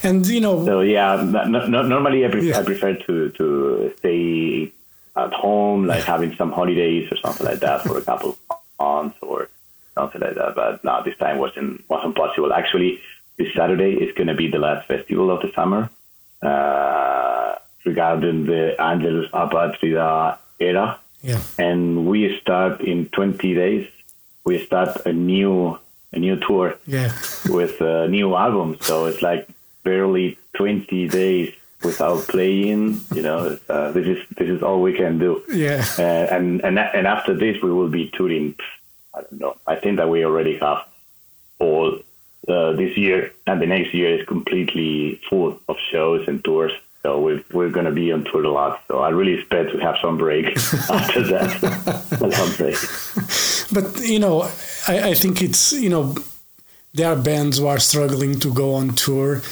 And 0.02 0.24
you 0.26 0.40
know, 0.40 0.64
So 0.64 0.80
yeah, 0.80 1.16
no, 1.24 1.66
no, 1.66 1.82
normally 1.82 2.24
I, 2.24 2.28
pre- 2.28 2.48
Yeah. 2.48 2.60
I 2.60 2.62
prefer 2.62 2.94
to 2.94 3.30
to 3.30 3.92
stay 3.98 4.72
at 5.16 5.32
home, 5.32 5.86
like 5.86 6.04
having 6.04 6.36
some 6.36 6.52
holidays 6.52 7.10
or 7.10 7.16
something 7.16 7.46
like 7.46 7.60
that 7.60 7.82
for 7.82 7.98
a 7.98 8.02
couple 8.02 8.30
of 8.50 8.58
months 8.78 9.16
or 9.22 9.48
something 9.94 10.20
like 10.20 10.34
that. 10.36 10.54
But 10.54 10.84
no, 10.84 11.02
this 11.02 11.16
time 11.18 11.38
wasn't 11.38 11.82
wasn't 11.88 12.14
possible. 12.14 12.52
Actually, 12.52 13.00
this 13.38 13.52
Saturday 13.54 13.92
is 13.94 14.14
going 14.14 14.28
to 14.28 14.34
be 14.34 14.48
the 14.48 14.58
last 14.58 14.86
festival 14.86 15.30
of 15.30 15.40
the 15.42 15.50
summer. 15.54 15.90
Uh, 16.42 17.54
regarding 17.84 18.46
the 18.46 18.80
Angelus 18.80 19.28
Apatrida 19.32 20.36
era. 20.60 20.98
Yeah. 21.22 21.40
And 21.58 22.06
we 22.06 22.38
start 22.40 22.80
in 22.82 23.06
20 23.06 23.54
days. 23.54 23.88
We 24.44 24.64
start 24.66 25.06
a 25.06 25.12
new 25.12 25.78
a 26.12 26.18
new 26.18 26.36
tour 26.36 26.74
Yeah. 26.86 27.12
with 27.48 27.80
a 27.80 28.08
new 28.08 28.34
album. 28.36 28.76
So 28.80 29.06
it's 29.06 29.22
like 29.22 29.48
barely 29.84 30.38
20 30.54 31.08
days 31.08 31.52
without 31.82 32.26
playing. 32.28 33.00
You 33.14 33.22
know, 33.22 33.58
uh, 33.68 33.92
this 33.92 34.06
is 34.06 34.18
this 34.36 34.48
is 34.48 34.62
all 34.62 34.80
we 34.82 34.92
can 34.94 35.18
do. 35.18 35.42
Yeah. 35.52 35.84
Uh, 35.98 36.02
and 36.34 36.60
and 36.64 36.78
and 36.78 37.06
after 37.06 37.34
this, 37.34 37.62
we 37.62 37.70
will 37.72 37.88
be 37.90 38.10
touring. 38.16 38.54
I 39.14 39.20
don't 39.22 39.40
know. 39.40 39.56
I 39.66 39.76
think 39.76 39.96
that 39.98 40.08
we 40.08 40.24
already 40.24 40.58
have 40.58 40.78
all 41.58 41.98
uh, 42.48 42.72
this 42.72 42.96
year, 42.96 43.32
and 43.46 43.60
the 43.60 43.66
next 43.66 43.94
year 43.94 44.18
is 44.20 44.26
completely 44.26 45.20
full 45.28 45.58
of 45.68 45.76
shows 45.90 46.26
and 46.28 46.42
tours. 46.44 46.72
So 47.02 47.20
we're 47.20 47.42
we're 47.52 47.70
gonna 47.70 47.92
be 47.92 48.10
on 48.12 48.24
tour 48.24 48.44
a 48.44 48.50
lot. 48.50 48.82
So 48.88 48.98
I 48.98 49.10
really 49.10 49.34
expect 49.34 49.70
to 49.72 49.78
have 49.78 49.96
some 50.02 50.18
break 50.18 50.46
after 50.90 51.22
that. 51.22 51.50
some 52.40 52.50
break. 52.56 52.76
But 53.72 54.00
you 54.04 54.18
know, 54.18 54.48
I, 54.86 55.10
I 55.10 55.14
think 55.14 55.42
it's 55.42 55.72
you 55.72 55.88
know, 55.88 56.14
there 56.94 57.08
are 57.08 57.16
bands 57.16 57.58
who 57.58 57.66
are 57.66 57.78
struggling 57.78 58.38
to 58.40 58.52
go 58.52 58.74
on 58.74 58.94
tour, 58.94 59.42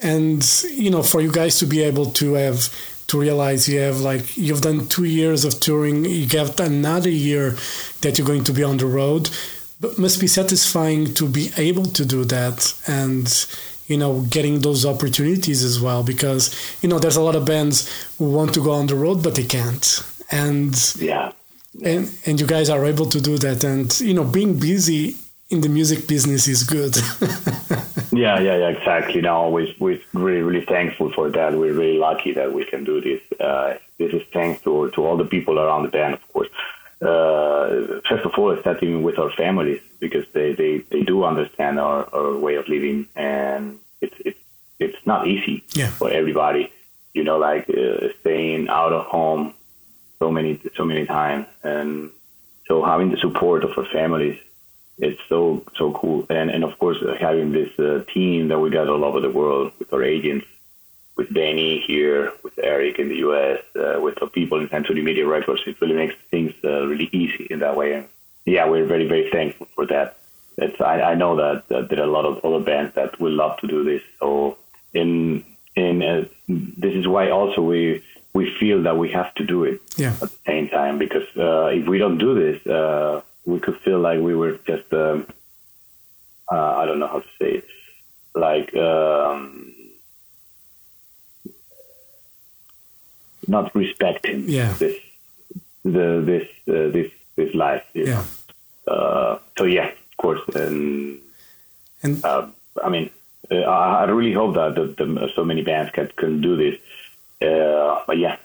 and 0.00 0.44
you 0.70 0.90
know, 0.90 1.02
for 1.02 1.20
you 1.20 1.30
guys 1.32 1.58
to 1.58 1.66
be 1.66 1.82
able 1.82 2.06
to 2.12 2.34
have 2.34 2.68
to 3.08 3.18
realize 3.18 3.68
you 3.68 3.80
have 3.80 4.00
like 4.00 4.36
you've 4.36 4.60
done 4.60 4.86
two 4.86 5.04
years 5.04 5.44
of 5.44 5.58
touring, 5.60 6.04
you 6.04 6.26
have 6.38 6.58
another 6.60 7.10
year 7.10 7.56
that 8.02 8.16
you're 8.16 8.26
going 8.26 8.44
to 8.44 8.52
be 8.52 8.62
on 8.62 8.76
the 8.76 8.86
road, 8.86 9.30
but 9.80 9.98
must 9.98 10.20
be 10.20 10.28
satisfying 10.28 11.12
to 11.14 11.28
be 11.28 11.50
able 11.56 11.86
to 11.86 12.04
do 12.04 12.24
that 12.24 12.72
and 12.86 13.46
you 13.88 13.96
know 13.96 14.20
getting 14.30 14.60
those 14.60 14.86
opportunities 14.86 15.64
as 15.64 15.80
well. 15.80 16.02
Because 16.02 16.54
you 16.82 16.88
know 16.88 16.98
there's 16.98 17.16
a 17.16 17.22
lot 17.22 17.36
of 17.36 17.44
bands 17.44 17.88
who 18.18 18.30
want 18.30 18.54
to 18.54 18.62
go 18.62 18.72
on 18.72 18.86
the 18.86 18.94
road 18.94 19.22
but 19.22 19.34
they 19.34 19.44
can't. 19.44 20.04
And 20.30 20.74
Yeah. 20.98 21.32
And 21.84 22.10
and 22.26 22.40
you 22.40 22.46
guys 22.46 22.68
are 22.70 22.84
able 22.84 23.06
to 23.06 23.20
do 23.20 23.38
that 23.38 23.62
and 23.64 23.98
you 24.00 24.12
know 24.14 24.24
being 24.24 24.58
busy 24.58 25.14
in 25.50 25.60
the 25.60 25.68
music 25.68 26.06
business 26.06 26.46
is 26.48 26.62
good 26.64 26.96
Yeah, 28.12 28.40
yeah, 28.40 28.56
yeah, 28.58 28.68
exactly. 28.70 29.20
No, 29.20 29.48
we 29.50 29.74
we're 29.78 30.00
really, 30.12 30.42
really 30.42 30.64
thankful 30.66 31.12
for 31.12 31.30
that. 31.30 31.52
We're 31.54 31.72
really 31.72 31.96
lucky 31.98 32.32
that 32.32 32.52
we 32.52 32.64
can 32.64 32.82
do 32.82 33.00
this. 33.00 33.20
Uh, 33.40 33.78
this 33.98 34.12
is 34.12 34.22
thanks 34.32 34.60
to 34.64 34.90
to 34.94 35.06
all 35.06 35.16
the 35.16 35.24
people 35.24 35.58
around 35.60 35.84
the 35.84 35.90
band, 35.90 36.14
of 36.14 36.32
course. 36.32 36.48
Uh, 37.00 38.00
first 38.08 38.24
of 38.26 38.32
all, 38.36 38.56
starting 38.60 39.02
with 39.04 39.18
our 39.18 39.30
families 39.30 39.80
because 40.00 40.26
they, 40.32 40.52
they, 40.52 40.78
they 40.90 41.02
do 41.02 41.24
understand 41.24 41.78
our, 41.80 42.08
our 42.14 42.36
way 42.36 42.56
of 42.56 42.68
living, 42.68 43.06
and 43.14 43.78
it's 44.00 44.16
it's 44.24 44.38
it's 44.80 45.06
not 45.06 45.26
easy 45.28 45.62
Yeah. 45.72 45.90
for 45.90 46.10
everybody. 46.10 46.70
You 47.14 47.24
know, 47.24 47.38
like 47.38 47.70
uh, 47.70 48.08
staying 48.20 48.68
out 48.68 48.92
of 48.92 49.06
home 49.06 49.54
so 50.20 50.30
many 50.30 50.60
so 50.76 50.84
many 50.84 51.04
times, 51.06 51.46
and 51.64 52.10
so 52.68 52.84
having 52.84 53.10
the 53.10 53.16
support 53.16 53.64
of 53.64 53.76
our 53.76 53.86
families 53.86 54.38
it's 55.00 55.20
so 55.28 55.64
so 55.76 55.92
cool. 55.92 56.26
And 56.28 56.50
and 56.50 56.62
of 56.62 56.78
course 56.78 56.98
having 57.18 57.52
this 57.52 57.70
uh, 57.78 58.04
team 58.12 58.48
that 58.48 58.58
we 58.58 58.70
got 58.70 58.88
all 58.88 59.04
over 59.04 59.20
the 59.20 59.30
world 59.30 59.72
with 59.78 59.92
our 59.92 60.02
agents 60.02 60.46
with 61.16 61.32
Danny 61.32 61.80
here 61.86 62.32
with 62.42 62.58
Eric 62.62 62.98
in 62.98 63.08
the 63.08 63.16
US 63.28 63.60
uh, 63.76 64.00
with 64.00 64.16
the 64.20 64.26
people 64.26 64.60
in 64.60 64.68
Century 64.68 65.02
Media 65.02 65.26
Records 65.26 65.62
it 65.66 65.80
really 65.80 65.94
makes 65.94 66.14
things 66.30 66.52
uh, 66.64 66.86
really 66.86 67.08
easy 67.12 67.46
in 67.50 67.60
that 67.60 67.76
way. 67.76 67.94
And 67.94 68.08
yeah 68.44 68.68
we're 68.68 68.86
very 68.86 69.08
very 69.08 69.30
thankful 69.30 69.68
for 69.74 69.86
that. 69.86 70.18
It's 70.58 70.80
I, 70.80 71.00
I 71.12 71.14
know 71.14 71.36
that, 71.36 71.68
that 71.68 71.88
there 71.88 72.00
are 72.00 72.08
a 72.08 72.16
lot 72.18 72.26
of 72.26 72.44
other 72.44 72.62
bands 72.62 72.94
that 72.94 73.18
would 73.20 73.32
love 73.32 73.58
to 73.60 73.66
do 73.66 73.82
this. 73.84 74.02
So 74.18 74.58
in 74.92 75.44
in 75.76 76.02
uh, 76.02 76.24
this 76.48 76.94
is 76.94 77.08
why 77.08 77.30
also 77.30 77.62
we 77.62 78.02
we 78.32 78.54
feel 78.60 78.82
that 78.84 78.96
we 78.96 79.10
have 79.10 79.34
to 79.34 79.44
do 79.44 79.64
it 79.64 79.80
yeah 79.96 80.12
at 80.22 80.30
the 80.30 80.38
same 80.46 80.68
time 80.68 80.98
because 80.98 81.26
uh, 81.36 81.66
if 81.66 81.86
we 81.86 81.98
don't 81.98 82.18
do 82.18 82.34
this, 82.34 82.66
uh, 82.66 83.20
we 83.44 83.58
could 83.60 83.78
feel 83.80 83.98
like 84.00 84.20
we 84.20 84.34
were 84.34 84.58
just 84.66 84.92
um, 84.92 85.26
uh, 86.50 86.76
I 86.80 86.84
don't 86.86 86.98
know 86.98 87.06
how 87.06 87.20
to 87.20 87.32
say 87.40 87.50
it, 87.60 87.66
like 88.34 88.74
um, 88.76 89.72
not 93.46 93.74
respecting 93.74 94.48
Yeah. 94.48 94.72
this 94.78 94.96
the 95.84 96.22
this 96.24 96.46
uh, 96.68 96.90
this 96.92 97.10
this 97.36 97.54
life. 97.54 97.84
yeah. 97.94 98.24
Uh, 98.86 99.38
so 99.56 99.64
yeah, 99.64 99.88
of 99.88 100.16
course, 100.16 100.40
and 100.54 101.20
and 102.02 102.24
uh, 102.24 102.46
I 102.82 102.88
mean, 102.88 103.10
uh, 103.50 103.56
I, 103.60 104.04
really 104.04 104.32
hope 104.32 104.54
that 104.54 104.74
the, 104.74 105.04
the, 105.04 105.30
so 105.36 105.44
many 105.44 105.62
bands 105.62 105.90
can, 105.92 106.08
can 106.16 106.40
do 106.40 106.56
this. 106.56 106.78
Uh, 107.42 108.02
but 108.06 108.18
yeah, 108.18 108.36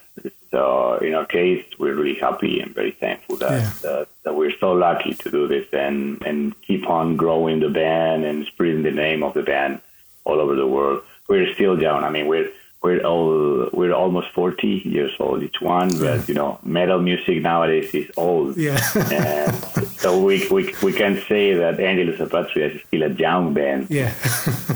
so 0.52 0.98
in 1.02 1.14
our 1.14 1.26
case, 1.26 1.66
we're 1.78 1.94
really 1.96 2.16
happy 2.16 2.60
and 2.62 2.74
very 2.74 2.92
thankful 2.92 3.36
that, 3.38 3.52
Yeah. 3.52 3.72
that, 3.82 4.08
that 4.24 4.36
we're 4.36 4.58
so 4.60 4.72
lucky 4.74 5.14
to 5.14 5.30
do 5.32 5.48
this 5.48 5.68
and, 5.74 6.22
and 6.26 6.60
keep 6.62 6.90
on 6.90 7.18
growing 7.18 7.60
the 7.60 7.70
band 7.70 8.24
and 8.24 8.46
spreading 8.48 8.84
the 8.84 8.92
name 8.92 9.24
of 9.24 9.34
the 9.34 9.42
band 9.44 9.82
all 10.24 10.40
over 10.40 10.56
the 10.56 10.68
world. 10.68 11.02
We're 11.28 11.54
still 11.54 11.82
young. 11.82 12.04
I 12.04 12.10
mean, 12.10 12.28
we're 12.28 12.50
we're 12.84 13.02
all 13.04 13.68
we're 13.74 13.94
almost 13.94 14.28
40 14.30 14.68
years 14.86 15.12
old 15.20 15.42
each 15.42 15.60
one, 15.60 15.90
but 15.98 16.28
you 16.30 16.36
know, 16.36 16.60
metal 16.64 17.02
music 17.02 17.42
nowadays 17.42 17.92
is 17.96 18.12
old. 18.16 18.56
yeah 18.58 18.80
and 19.12 19.56
so 19.98 20.22
we, 20.24 20.48
we 20.50 20.72
we 20.84 20.94
can 20.94 21.20
say 21.28 21.56
that 21.56 21.80
Angelus 21.80 22.20
Apatrida 22.20 22.76
is 22.76 22.82
still 22.88 23.04
a 23.04 23.10
young 23.10 23.54
band. 23.56 23.88
yeah 23.90 24.14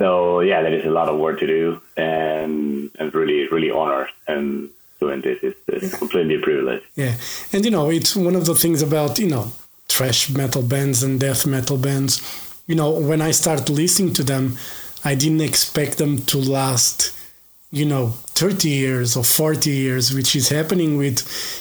So 0.00 0.40
yeah, 0.40 0.62
there 0.62 0.72
is 0.72 0.86
a 0.86 0.90
lot 0.90 1.10
of 1.10 1.18
work 1.18 1.40
to 1.40 1.46
do, 1.46 1.80
and 1.94 2.90
and 2.98 3.14
really 3.14 3.46
really 3.48 3.70
honored 3.70 4.08
and 4.26 4.70
doing 4.98 5.20
this 5.20 5.42
is, 5.42 5.94
completely 5.94 6.36
a 6.36 6.40
privilege. 6.40 6.82
Yeah, 6.94 7.14
and 7.52 7.64
you 7.66 7.70
know, 7.70 7.90
it's 7.90 8.16
one 8.16 8.34
of 8.34 8.46
the 8.46 8.54
things 8.54 8.80
about 8.80 9.18
you 9.18 9.28
know 9.28 9.52
thrash 9.88 10.30
metal 10.30 10.62
bands 10.62 11.02
and 11.02 11.20
death 11.20 11.44
metal 11.44 11.76
bands. 11.76 12.22
You 12.66 12.76
know, 12.76 12.90
when 12.90 13.20
I 13.20 13.32
started 13.32 13.68
listening 13.68 14.14
to 14.14 14.22
them, 14.22 14.56
I 15.04 15.14
didn't 15.14 15.42
expect 15.42 15.98
them 15.98 16.22
to 16.32 16.38
last, 16.38 17.12
you 17.70 17.84
know, 17.84 18.14
thirty 18.40 18.70
years 18.70 19.18
or 19.18 19.24
forty 19.24 19.70
years, 19.70 20.14
which 20.14 20.34
is 20.34 20.48
happening 20.48 20.96
with, 20.96 21.18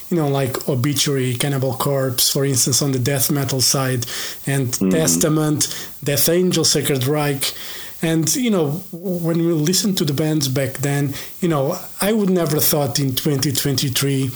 you 0.09 0.15
know, 0.15 0.29
like 0.29 0.69
Obituary, 0.69 1.33
Cannibal 1.33 1.73
Corpse, 1.73 2.31
for 2.31 2.45
instance, 2.45 2.81
on 2.81 2.93
the 2.93 2.99
death 2.99 3.29
metal 3.29 3.59
side, 3.59 4.05
and 4.47 4.67
mm-hmm. 4.67 4.91
Testament, 4.91 5.67
Death 6.01 6.29
Angel, 6.29 6.63
Sacred 6.63 7.05
Reich. 7.05 7.53
And 8.01 8.33
you 8.35 8.49
know, 8.49 8.71
when 8.91 9.37
we 9.39 9.51
listened 9.51 9.97
to 9.97 10.05
the 10.05 10.13
bands 10.13 10.47
back 10.47 10.73
then, 10.77 11.13
you 11.41 11.49
know, 11.49 11.77
I 11.99 12.13
would 12.13 12.29
never 12.29 12.59
thought 12.59 12.99
in 12.99 13.15
2023 13.15 14.29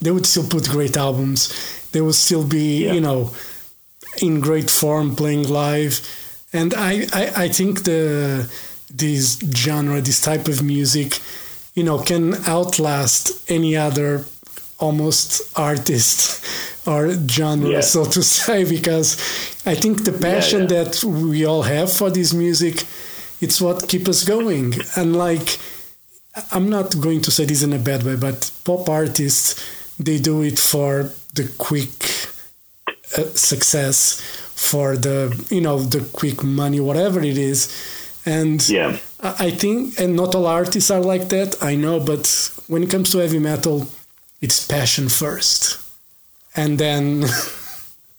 they 0.00 0.10
would 0.10 0.24
still 0.26 0.48
put 0.48 0.68
great 0.68 0.96
albums. 0.96 1.52
They 1.92 2.00
would 2.00 2.14
still 2.14 2.44
be, 2.46 2.84
Yeah. 2.84 2.92
you 2.94 3.00
know, 3.00 3.34
in 4.22 4.40
great 4.40 4.70
form 4.70 5.14
playing 5.14 5.48
live. 5.48 6.00
And 6.52 6.72
I, 6.74 7.06
I, 7.12 7.32
I 7.44 7.48
think 7.48 7.84
the 7.84 8.50
this 8.92 9.38
genre, 9.54 10.00
this 10.00 10.20
type 10.22 10.48
of 10.48 10.62
music, 10.62 11.18
you 11.74 11.84
know, 11.84 11.98
can 11.98 12.34
outlast 12.46 13.50
any 13.50 13.76
other 13.76 14.24
almost 14.80 15.42
artist 15.58 16.44
or 16.86 17.10
genre, 17.28 17.68
Yeah. 17.70 17.80
so 17.82 18.04
to 18.04 18.22
say, 18.22 18.64
because 18.64 19.16
I 19.66 19.74
think 19.74 20.04
the 20.04 20.12
passion 20.12 20.62
yeah. 20.62 20.84
that 20.84 21.04
we 21.04 21.44
all 21.44 21.62
have 21.62 21.92
for 21.92 22.10
this 22.10 22.32
music, 22.32 22.84
it's 23.40 23.60
what 23.60 23.88
keeps 23.88 24.08
us 24.08 24.24
going. 24.24 24.74
And 24.96 25.16
like, 25.16 25.58
I'm 26.52 26.68
not 26.70 26.98
going 27.00 27.20
to 27.22 27.30
say 27.30 27.44
this 27.44 27.62
in 27.62 27.72
a 27.72 27.78
bad 27.78 28.02
way, 28.02 28.16
but 28.16 28.50
pop 28.64 28.88
artists, 28.88 29.54
they 29.98 30.18
do 30.18 30.42
it 30.42 30.58
for 30.58 31.10
the 31.34 31.52
quick 31.58 31.92
uh, 33.18 33.24
success, 33.34 34.20
for 34.54 34.96
the, 34.96 35.34
you 35.50 35.60
know, 35.60 35.78
the 35.80 36.00
quick 36.12 36.42
money, 36.42 36.80
whatever 36.80 37.20
it 37.20 37.36
is. 37.38 37.68
And 38.26 38.66
Yeah, 38.68 38.98
I 39.22 39.50
think, 39.50 39.98
and 40.00 40.14
not 40.16 40.34
all 40.34 40.46
artists 40.46 40.90
are 40.90 41.00
like 41.00 41.28
that, 41.30 41.62
I 41.62 41.74
know, 41.74 42.00
but 42.00 42.50
when 42.68 42.82
it 42.82 42.90
comes 42.90 43.10
to 43.10 43.18
heavy 43.18 43.38
metal, 43.38 43.86
it's 44.40 44.66
passion 44.66 45.08
first. 45.08 45.78
And 46.56 46.78
then, 46.78 47.24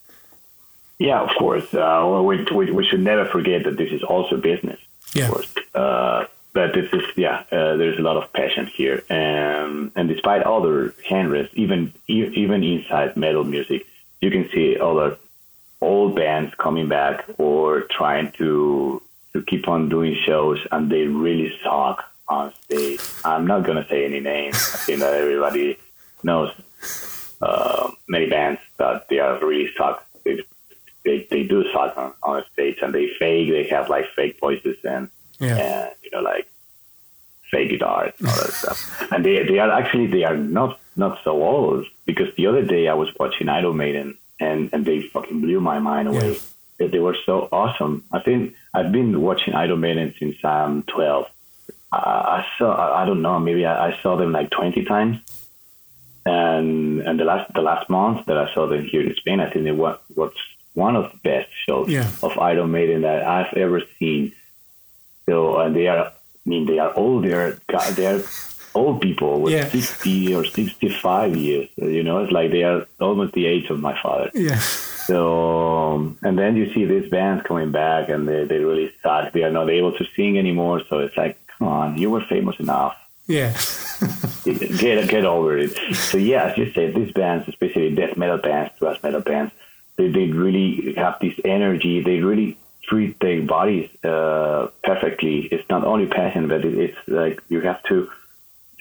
yeah, 0.99 1.21
of 1.21 1.29
course. 1.37 1.73
Uh, 1.73 2.21
we, 2.23 2.43
we 2.55 2.71
we 2.71 2.85
should 2.85 3.01
never 3.01 3.25
forget 3.25 3.63
that 3.65 3.77
this 3.77 3.91
is 3.91 4.03
also 4.03 4.37
business. 4.37 4.79
yeah, 5.13 5.25
Of 5.25 5.31
course. 5.31 5.53
Uh, 5.73 6.25
but 6.53 6.73
this 6.73 6.91
is 6.93 7.03
yeah. 7.15 7.43
Uh, 7.51 7.75
there's 7.77 7.97
a 7.97 8.01
lot 8.01 8.17
of 8.17 8.31
passion 8.33 8.67
here, 8.67 9.03
and 9.09 9.91
and 9.95 10.09
despite 10.09 10.43
other 10.43 10.93
genres, 11.07 11.49
even 11.53 11.93
even 12.07 12.63
inside 12.63 13.15
metal 13.15 13.43
music, 13.43 13.85
you 14.19 14.29
can 14.31 14.49
see 14.49 14.77
other 14.77 15.17
old 15.79 16.15
bands 16.15 16.53
coming 16.55 16.87
back 16.87 17.25
or 17.37 17.81
trying 17.81 18.31
to 18.33 19.01
to 19.33 19.41
keep 19.43 19.67
on 19.67 19.89
doing 19.89 20.15
shows, 20.25 20.59
and 20.71 20.89
they 20.91 21.07
really 21.07 21.53
suck 21.63 22.03
on 22.27 22.53
stage. 22.65 23.01
I'm 23.23 23.47
not 23.47 23.63
gonna 23.65 23.87
say 23.89 24.05
any 24.05 24.19
names. 24.19 24.55
I 24.55 24.77
think 24.77 24.99
that 24.99 25.13
everybody 25.13 25.77
knows 26.23 26.51
uh, 27.41 27.91
many 28.07 28.27
bands 28.29 28.59
that 28.77 29.07
they 29.09 29.19
are 29.19 29.39
really 29.39 29.71
suck. 29.77 30.05
They 30.23 30.41
they, 31.03 31.27
they 31.31 31.43
do 31.43 31.63
songs 31.73 31.93
on, 31.97 32.13
on 32.23 32.37
the 32.41 32.45
stage 32.53 32.77
and 32.81 32.93
they 32.93 33.07
fake. 33.19 33.49
They 33.51 33.63
have 33.75 33.89
like 33.89 34.05
fake 34.15 34.39
voices 34.39 34.77
and 34.83 35.09
Yeah. 35.39 35.57
and 35.57 35.95
you 36.03 36.11
know 36.11 36.21
like 36.21 36.47
fake 37.49 37.69
guitars 37.69 38.13
and 38.19 38.27
all 38.27 38.35
that 38.35 38.53
stuff. 38.53 38.79
And 39.11 39.25
they 39.25 39.43
they 39.43 39.59
are 39.59 39.71
actually 39.71 40.07
they 40.07 40.23
are 40.23 40.37
not 40.37 40.79
not 40.95 41.19
so 41.23 41.31
old 41.41 41.85
because 42.05 42.29
the 42.35 42.47
other 42.47 42.63
day 42.63 42.87
I 42.87 42.93
was 42.93 43.09
watching 43.19 43.49
Iron 43.49 43.77
Maiden 43.77 44.17
and 44.39 44.69
and 44.73 44.85
they 44.85 45.01
fucking 45.01 45.41
blew 45.41 45.59
my 45.59 45.79
mind 45.79 46.07
away. 46.09 46.33
Yeah. 46.33 46.39
They, 46.77 46.87
they 46.87 46.99
were 46.99 47.17
so 47.25 47.47
awesome. 47.51 48.03
I 48.11 48.19
think 48.19 48.55
I've 48.73 48.91
been 48.91 49.21
watching 49.21 49.53
Iron 49.55 49.79
Maiden 49.79 50.13
since 50.19 50.35
I'm 50.43 50.83
12. 50.83 51.25
I, 51.91 51.97
I 51.97 52.45
saw 52.57 52.73
I, 52.75 53.01
I 53.01 53.05
don't 53.05 53.21
know 53.23 53.39
maybe 53.39 53.65
I, 53.65 53.87
I 53.89 53.99
saw 54.01 54.15
them 54.17 54.31
like 54.31 54.49
20 54.51 54.85
times. 54.85 55.17
And 56.25 57.01
and 57.01 57.19
the 57.19 57.23
last 57.25 57.51
the 57.53 57.61
last 57.61 57.89
month 57.89 58.25
that 58.27 58.37
I 58.37 58.53
saw 58.53 58.67
them 58.67 58.85
here 58.85 59.01
in 59.01 59.15
Spain, 59.15 59.39
I 59.39 59.49
think 59.49 59.65
it 59.65 59.71
was, 59.75 59.97
was 60.15 60.31
one 60.73 60.95
of 60.95 61.11
the 61.11 61.17
best 61.29 61.49
shows 61.65 61.89
Yeah. 61.89 62.07
of 62.23 62.37
Iron 62.37 62.71
Maiden 62.71 63.01
that 63.01 63.23
I've 63.23 63.53
ever 63.57 63.81
seen. 63.99 64.31
So 65.27 65.59
and 65.59 65.75
they 65.75 65.87
are, 65.87 66.05
I 66.07 66.11
mean, 66.45 66.65
they 66.67 66.79
are 66.79 66.93
old. 66.95 67.25
They're 67.25 67.57
they're 67.95 68.21
old 68.75 69.01
people 69.01 69.41
with 69.41 69.53
Yeah. 69.53 69.67
sixty 69.69 70.33
or 70.35 70.45
sixty-five 70.45 71.35
years. 71.35 71.69
You 71.77 72.03
know, 72.03 72.19
it's 72.23 72.31
like 72.31 72.51
they 72.51 72.63
are 72.63 72.85
almost 72.99 73.33
the 73.33 73.45
age 73.47 73.69
of 73.69 73.79
my 73.79 73.99
father. 74.01 74.29
Yeah. 74.35 74.59
So 75.09 75.93
um, 75.93 76.17
and 76.21 76.37
then 76.37 76.55
you 76.55 76.71
see 76.73 76.85
these 76.85 77.09
bands 77.09 77.43
coming 77.47 77.71
back, 77.71 78.09
and 78.09 78.27
they 78.27 78.43
they 78.45 78.59
really 78.59 78.91
suck. 79.01 79.33
They 79.33 79.43
are 79.43 79.51
not 79.51 79.69
able 79.69 79.93
to 79.97 80.05
sing 80.15 80.37
anymore. 80.37 80.81
So 80.87 80.99
it's 80.99 81.17
like, 81.17 81.37
come 81.57 81.67
on, 81.67 81.97
you 81.97 82.09
were 82.11 82.21
famous 82.29 82.59
enough 82.59 82.95
Yeah. 83.27 83.51
Get 84.43 85.09
get 85.09 85.25
over 85.25 85.57
it. 85.57 85.71
So 85.93 86.17
yeah, 86.17 86.45
as 86.45 86.57
you 86.57 86.71
said, 86.73 86.95
these 86.95 87.11
bands, 87.13 87.47
especially 87.47 87.93
death 87.95 88.17
metal 88.17 88.37
bands, 88.37 88.71
thrash 88.77 89.01
metal 89.03 89.21
bands, 89.21 89.51
they, 89.97 90.09
they 90.09 90.27
really 90.27 90.93
have 90.95 91.17
this 91.21 91.39
energy. 91.45 92.01
They 92.01 92.19
really 92.19 92.57
treat 92.83 93.19
their 93.19 93.41
bodies 93.43 93.89
uh, 94.03 94.67
perfectly. 94.83 95.45
It's 95.51 95.67
not 95.69 95.83
only 95.83 96.07
passion, 96.07 96.47
but 96.47 96.65
it, 96.65 96.77
it's 96.77 96.97
like 97.07 97.41
you 97.49 97.61
have 97.61 97.81
to 97.83 98.09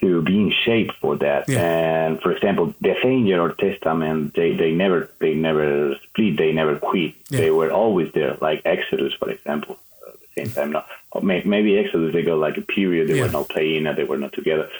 to 0.00 0.22
be 0.22 0.34
in 0.38 0.50
shape 0.64 0.90
for 1.00 1.16
that. 1.18 1.46
Yeah. 1.46 1.58
And 2.06 2.22
for 2.22 2.32
example, 2.32 2.74
Defender 2.80 3.38
or 3.40 3.52
Testament, 3.52 4.34
they, 4.34 4.56
they 4.56 4.72
never 4.72 5.10
they 5.18 5.34
never 5.34 5.94
split. 6.04 6.38
They 6.38 6.52
never 6.52 6.78
quit. 6.78 7.14
Yeah. 7.28 7.40
They 7.40 7.50
were 7.50 7.70
always 7.70 8.10
there. 8.12 8.36
Like 8.40 8.62
Exodus, 8.64 9.12
for 9.14 9.30
example. 9.30 9.78
At 10.08 10.14
the 10.20 10.44
same 10.44 10.54
time, 10.54 10.72
not 10.72 10.86
maybe 11.22 11.76
Exodus 11.78 12.12
they 12.14 12.22
got 12.22 12.38
like 12.38 12.56
a 12.56 12.62
period 12.62 13.08
they 13.08 13.16
Yeah. 13.18 13.26
were 13.26 13.32
not 13.32 13.48
playing 13.50 13.86
and 13.86 13.96
they 13.98 14.04
were 14.04 14.16
not 14.16 14.32
together. 14.32 14.70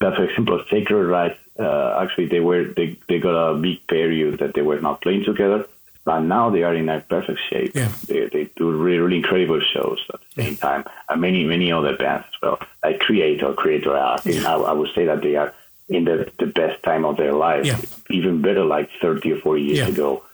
But 0.00 0.16
for 0.16 0.24
example, 0.24 0.62
Sacred 0.70 1.04
Reich, 1.06 1.38
uh, 1.58 1.98
actually 2.02 2.26
they 2.26 2.40
were 2.40 2.64
they, 2.64 2.96
they 3.08 3.18
got 3.18 3.34
a 3.50 3.54
big 3.58 3.84
period 3.88 4.38
that 4.38 4.54
they 4.54 4.62
were 4.62 4.80
not 4.80 5.00
playing 5.00 5.24
together. 5.24 5.66
But 6.04 6.20
now 6.20 6.48
they 6.48 6.62
are 6.62 6.74
in 6.74 6.88
a 6.88 7.00
perfect 7.00 7.38
shape. 7.50 7.72
Yeah. 7.74 7.92
They, 8.06 8.26
they 8.28 8.50
do 8.56 8.70
really, 8.70 8.98
really 8.98 9.16
incredible 9.18 9.60
shows 9.60 9.98
at 10.14 10.20
the 10.34 10.42
same 10.42 10.56
time. 10.56 10.84
And 11.10 11.20
many, 11.20 11.44
many 11.44 11.70
other 11.70 11.96
bands 11.98 12.24
as 12.28 12.40
well. 12.40 12.58
Like 12.82 13.00
Kreator, 13.00 13.54
Kreator, 13.54 13.94
I, 13.94 14.16
think 14.16 14.42
I, 14.46 14.54
I 14.54 14.72
would 14.72 14.88
say 14.94 15.04
that 15.04 15.20
they 15.20 15.36
are 15.36 15.52
in 15.90 16.04
the, 16.04 16.30
the 16.38 16.46
best 16.46 16.82
time 16.82 17.04
of 17.04 17.18
their 17.18 17.34
life. 17.34 17.66
Yeah. 17.66 17.78
Even 18.08 18.40
better 18.40 18.64
like 18.64 18.88
30 19.02 19.32
or 19.32 19.40
40 19.40 19.62
years 19.62 19.78
Yeah. 19.80 19.88
ago. 19.88 20.24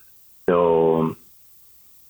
So, 0.49 1.17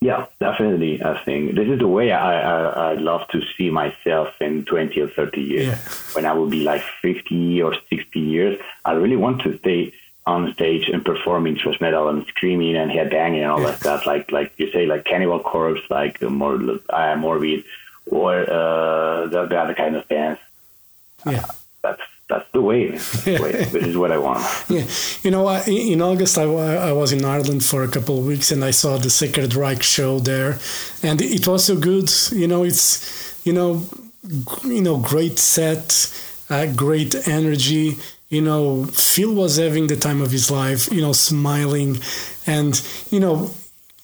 yeah, 0.05 0.27
definitely. 0.39 1.03
I 1.03 1.19
think 1.25 1.55
this 1.55 1.67
is 1.67 1.79
the 1.79 1.89
way 1.89 2.13
I, 2.13 2.39
I, 2.43 2.91
I 2.91 2.93
love 2.93 3.27
to 3.29 3.41
see 3.57 3.71
myself 3.71 4.29
in 4.39 4.67
20 4.67 5.01
or 5.01 5.09
30 5.09 5.41
years. 5.41 5.67
Yeah. 5.69 5.79
When 6.13 6.27
I 6.27 6.35
will 6.35 6.51
be 6.51 6.63
like 6.63 6.83
50 7.01 7.63
or 7.63 7.75
60 7.89 8.21
years, 8.21 8.61
I 8.85 8.93
really 8.93 9.17
want 9.17 9.41
to 9.45 9.59
stay 9.61 9.95
on 10.27 10.53
stage 10.53 10.91
and 10.91 11.03
performing 11.03 11.57
thrash 11.57 11.81
metal 11.81 12.11
and 12.11 12.27
screaming 12.27 12.77
and 12.77 12.91
headbanging 12.91 13.41
and 13.45 13.51
all 13.51 13.63
that 13.63 13.81
stuff. 13.81 14.05
Like, 14.05 14.31
like 14.31 14.53
you 14.59 14.71
say, 14.73 14.85
like 14.85 15.07
Cannibal 15.07 15.41
Corpse, 15.41 15.81
like 15.89 16.23
uh, 16.23 16.29
more 16.29 16.57
uh, 16.91 17.17
Morbid, 17.17 17.65
or 18.05 18.43
uh, 18.43 19.27
the, 19.29 19.47
the 19.47 19.59
other 19.59 19.75
kind 19.75 19.97
of 19.97 20.07
bands. 20.09 20.39
Yeah. 21.25 21.47
That's 21.83 22.03
that's 22.29 22.51
the 22.53 22.61
way. 22.61 22.91
That's 22.91 23.25
the 23.25 23.43
way. 23.43 23.53
this 23.53 23.75
is 23.75 23.97
what 23.97 24.11
I 24.11 24.19
want. 24.19 24.43
Yeah, 24.69 24.87
you 25.23 25.31
know, 25.31 25.47
I, 25.47 25.63
in 25.65 26.01
August 26.01 26.39
I, 26.39 26.45
I 26.45 26.93
was 26.93 27.13
in 27.13 27.25
Ireland 27.25 27.65
for 27.65 27.83
a 27.85 27.89
couple 27.89 28.19
of 28.19 28.27
weeks 28.27 28.51
and 28.51 28.65
I 28.65 28.71
saw 28.71 28.97
the 28.97 29.11
Sacred 29.11 29.55
Reich 29.55 29.83
show 29.83 30.19
there, 30.19 30.59
and 31.03 31.21
it 31.21 31.47
was 31.47 31.65
so 31.65 31.77
good. 31.77 32.11
You 32.33 32.49
know, 32.49 32.65
it's 32.65 33.41
you 33.45 33.53
know, 33.53 33.87
you 34.65 34.81
know, 34.81 34.97
great 34.97 35.39
set, 35.39 36.13
uh, 36.49 36.67
great 36.75 37.29
energy. 37.29 37.99
You 38.31 38.41
know, 38.41 38.87
Phil 38.87 39.35
was 39.35 39.59
having 39.59 39.87
the 39.87 39.97
time 39.97 40.21
of 40.23 40.31
his 40.31 40.51
life. 40.51 40.91
You 40.91 41.03
know, 41.03 41.13
smiling, 41.13 41.99
and 42.47 42.81
you 43.11 43.21
know, 43.21 43.51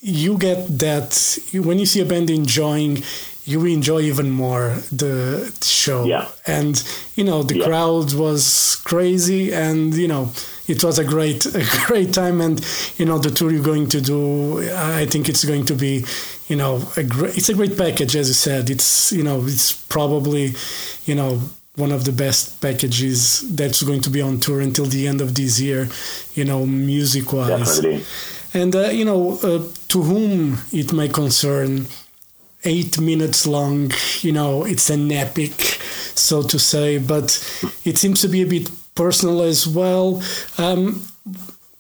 you 0.00 0.36
get 0.36 0.78
that 0.78 1.38
when 1.52 1.78
you 1.78 1.86
see 1.86 2.00
a 2.00 2.04
band 2.04 2.30
enjoying. 2.30 3.02
You 3.50 3.64
enjoy 3.66 4.00
even 4.02 4.30
more 4.30 4.76
the 4.92 5.52
show, 5.62 6.04
Yeah. 6.04 6.26
and 6.46 6.74
you 7.16 7.24
know 7.24 7.42
the 7.42 7.56
Yeah. 7.58 7.66
crowd 7.66 8.12
was 8.14 8.76
crazy 8.84 9.52
and 9.52 9.94
you 9.94 10.08
know 10.08 10.32
it 10.68 10.82
was 10.84 10.98
a 10.98 11.04
great 11.04 11.46
a 11.62 11.64
great 11.86 12.12
time 12.12 12.40
and 12.40 12.60
you 12.98 13.04
know 13.06 13.18
the 13.18 13.30
tour 13.30 13.50
you're 13.52 13.62
going 13.72 13.88
to 13.88 14.00
do 14.00 14.20
i 15.02 15.06
think 15.06 15.28
it's 15.28 15.44
going 15.44 15.64
to 15.66 15.74
be 15.74 16.04
you 16.50 16.56
know 16.56 16.72
a 16.96 17.02
great 17.02 17.36
it's 17.38 17.48
a 17.50 17.54
great 17.54 17.76
package 17.76 18.14
as 18.20 18.28
you 18.28 18.34
said 18.34 18.70
it's 18.70 19.12
you 19.12 19.22
know 19.22 19.38
it's 19.46 19.72
probably 19.96 20.44
you 21.08 21.14
know 21.14 21.40
one 21.76 21.92
of 21.92 22.02
the 22.04 22.12
best 22.12 22.60
packages 22.60 23.42
that's 23.56 23.82
going 23.82 24.00
to 24.02 24.10
be 24.10 24.20
on 24.22 24.38
tour 24.40 24.60
until 24.60 24.86
the 24.86 25.06
end 25.06 25.20
of 25.20 25.34
this 25.34 25.60
year 25.60 25.88
you 26.34 26.44
know 26.44 26.64
music 26.66 27.32
wise 27.32 27.48
Definitely. 27.80 28.04
and 28.60 28.74
uh, 28.74 28.88
you 28.98 29.04
know 29.04 29.38
uh, 29.42 29.62
to 29.92 29.98
whom 30.02 30.58
it 30.72 30.92
may 30.92 31.08
concern 31.08 31.86
eight 32.64 33.00
minutes 33.00 33.46
long 33.46 33.90
you 34.20 34.32
know 34.32 34.64
it's 34.64 34.90
an 34.90 35.10
epic 35.10 35.62
so 36.14 36.42
to 36.42 36.58
say 36.58 36.98
but 36.98 37.38
it 37.84 37.96
seems 37.98 38.20
to 38.20 38.28
be 38.28 38.42
a 38.42 38.46
bit 38.46 38.68
personal 38.94 39.40
as 39.42 39.66
well. 39.66 40.22
Um, 40.58 41.02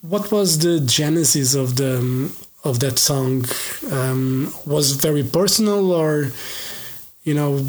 what 0.00 0.32
was 0.32 0.58
the 0.60 0.80
genesis 0.80 1.54
of 1.54 1.76
the 1.76 1.98
um, 1.98 2.34
of 2.64 2.80
that 2.80 2.98
song? 2.98 3.44
Um, 3.90 4.52
was 4.66 4.92
it 4.92 5.00
very 5.02 5.24
personal 5.24 5.92
or 5.92 6.32
you 7.24 7.34
know? 7.34 7.66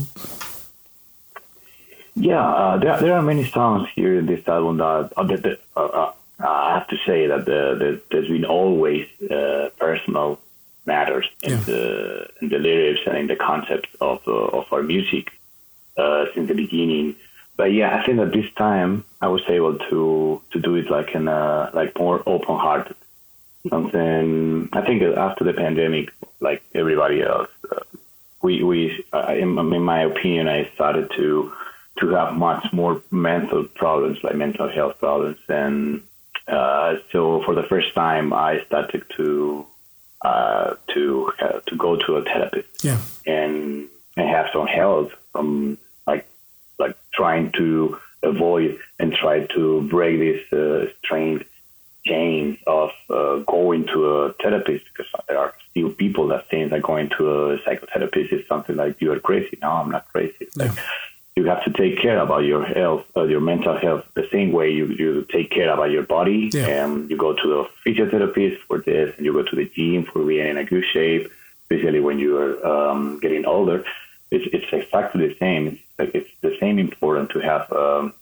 Yeah, 2.15 2.45
uh, 2.45 2.77
there, 2.77 2.99
there 3.01 3.13
are 3.13 3.21
many 3.21 3.45
songs 3.45 3.87
here 3.95 4.19
in 4.19 4.25
this 4.25 4.45
album 4.47 4.77
that, 4.77 5.13
uh, 5.15 5.23
that, 5.23 5.59
uh, 5.77 5.85
uh, 5.85 6.13
I 6.39 6.73
have 6.73 6.87
to 6.89 6.97
say 7.05 7.27
that 7.27 7.45
the, 7.45 7.61
the, 7.81 8.01
there's 8.11 8.27
been 8.27 8.45
always 8.45 9.07
uh, 9.29 9.69
personal 9.79 10.39
matters 10.85 11.27
in, 11.43 11.51
Yeah. 11.51 11.57
the, 11.65 12.27
in 12.41 12.49
the 12.49 12.57
lyrics 12.57 13.01
and 13.05 13.17
in 13.17 13.27
the 13.27 13.35
concept 13.35 13.87
of, 13.99 14.21
uh, 14.27 14.31
of 14.31 14.65
our 14.71 14.83
music 14.83 15.31
uh, 15.97 16.25
since 16.33 16.47
the 16.47 16.55
beginning. 16.55 17.15
But 17.57 17.73
yeah, 17.73 17.95
I 17.97 18.05
think 18.05 18.19
at 18.19 18.31
this 18.31 18.51
time 18.55 19.05
I 19.21 19.27
was 19.27 19.41
able 19.47 19.77
to 19.89 20.41
to 20.51 20.59
do 20.59 20.75
it 20.75 20.89
like 20.89 21.13
in 21.13 21.27
a 21.27 21.69
like 21.73 21.97
more 21.99 22.23
open 22.25 22.57
hearted. 22.57 22.95
Something 23.69 24.69
I 24.73 24.81
think 24.81 25.03
after 25.03 25.43
the 25.43 25.53
pandemic, 25.53 26.11
like 26.39 26.63
everybody 26.73 27.21
else, 27.21 27.49
uh, 27.71 27.81
we 28.41 28.63
we 28.63 29.05
uh, 29.13 29.33
in, 29.37 29.57
in 29.59 29.83
my 29.83 30.01
opinion, 30.01 30.47
I 30.47 30.71
started 30.73 31.11
to 31.17 31.53
to 31.99 32.09
have 32.15 32.33
much 32.33 32.65
more 32.73 33.03
mental 33.11 33.65
problems, 33.65 34.17
like 34.23 34.35
mental 34.35 34.67
health 34.69 34.97
problems, 34.99 35.37
and 35.47 36.01
uh, 36.47 36.95
so 37.11 37.43
for 37.43 37.53
the 37.53 37.63
first 37.63 37.93
time, 37.93 38.33
I 38.33 38.63
started 38.65 39.03
to 39.17 39.67
uh, 40.23 40.75
to 40.93 41.31
uh, 41.41 41.59
to 41.67 41.75
go 41.75 41.95
to 41.95 42.17
a 42.17 42.23
therapist 42.23 42.83
yeah 42.83 42.99
and 43.25 43.87
and 44.17 44.29
have 44.29 44.47
some 44.53 44.67
help 44.67 45.11
from 45.31 45.77
like 46.05 46.27
like 46.79 46.95
trying 47.13 47.51
to 47.53 47.97
avoid 48.23 48.79
and 48.99 49.13
try 49.13 49.45
to 49.47 49.81
break 49.89 50.19
this 50.19 50.53
uh, 50.53 50.85
strange 51.03 51.43
chains 52.05 52.57
of 52.65 52.91
uh, 53.09 53.37
going 53.47 53.85
to 53.85 54.05
a 54.05 54.33
therapist 54.33 54.85
because 54.85 55.11
there 55.27 55.37
are 55.37 55.53
still 55.69 55.91
people 55.91 56.27
that 56.27 56.49
think 56.49 56.71
that 56.71 56.81
going 56.81 57.09
to 57.09 57.51
a 57.51 57.57
psychotherapist 57.59 58.33
is 58.33 58.47
something 58.47 58.75
like 58.75 58.99
you 58.99 59.11
are 59.11 59.19
crazy. 59.19 59.57
No, 59.61 59.69
I'm 59.69 59.91
not 59.91 60.07
crazy. 60.07 60.35
It's 60.39 60.57
like 60.57 60.71
you 61.35 61.45
have 61.45 61.63
to 61.63 61.71
take 61.71 61.99
care 61.99 62.19
about 62.19 62.43
your 62.43 62.63
health, 62.65 63.05
uh, 63.15 63.23
your 63.23 63.39
mental 63.39 63.77
health, 63.77 64.03
the 64.15 64.27
same 64.31 64.51
way 64.51 64.69
you, 64.69 64.87
you 64.87 65.25
take 65.31 65.49
care 65.49 65.71
about 65.71 65.89
your 65.89 66.03
body. 66.03 66.49
Yeah. 66.51 66.83
And 66.83 67.09
you 67.09 67.17
go 67.17 67.33
to 67.33 67.59
a 67.61 67.67
physiotherapist 67.85 68.57
for 68.67 68.79
this, 68.79 69.13
and 69.15 69.25
you 69.25 69.33
go 69.33 69.43
to 69.43 69.55
the 69.55 69.65
gym 69.75 70.05
for 70.05 70.25
being 70.25 70.47
in 70.47 70.57
a 70.57 70.65
good 70.65 70.83
shape, 70.91 71.31
especially 71.63 72.01
when 72.01 72.19
you 72.19 72.37
are 72.37 72.65
um, 72.65 73.19
getting 73.19 73.45
older. 73.45 73.85
It's, 74.29 74.47
it's 74.53 74.71
exactly 74.71 75.27
the 75.27 75.35
same. 75.37 75.67
It's, 75.67 75.81
like 75.97 76.15
it's 76.15 76.29
the 76.41 76.57
same 76.59 76.79
important 76.79 77.29
to 77.31 77.39
have 77.39 77.71
um, 77.71 78.13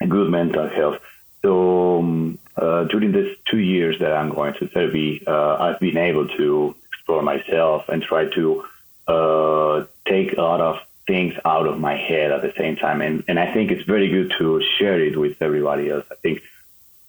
a 0.00 0.06
good 0.06 0.30
mental 0.30 0.68
health. 0.68 1.00
So 1.40 1.98
um, 1.98 2.38
uh, 2.56 2.84
during 2.84 3.12
these 3.12 3.36
two 3.50 3.58
years 3.58 3.98
that 4.00 4.12
I'm 4.12 4.30
going 4.30 4.54
to 4.54 4.68
therapy, 4.68 5.22
uh, 5.26 5.56
I've 5.56 5.80
been 5.80 5.96
able 5.96 6.28
to 6.28 6.74
explore 6.92 7.22
myself 7.22 7.88
and 7.88 8.02
try 8.02 8.26
to 8.26 8.64
uh, 9.08 9.84
take 10.06 10.36
a 10.36 10.42
lot 10.42 10.60
of 10.60 10.76
things 11.06 11.34
out 11.44 11.66
of 11.66 11.78
my 11.78 11.96
head 11.96 12.30
at 12.30 12.42
the 12.42 12.52
same 12.56 12.76
time. 12.76 13.00
And, 13.00 13.24
and 13.28 13.38
I 13.38 13.52
think 13.52 13.70
it's 13.70 13.84
very 13.84 14.08
good 14.08 14.32
to 14.38 14.62
share 14.78 15.00
it 15.00 15.18
with 15.18 15.40
everybody 15.40 15.90
else. 15.90 16.04
I 16.10 16.14
think 16.16 16.42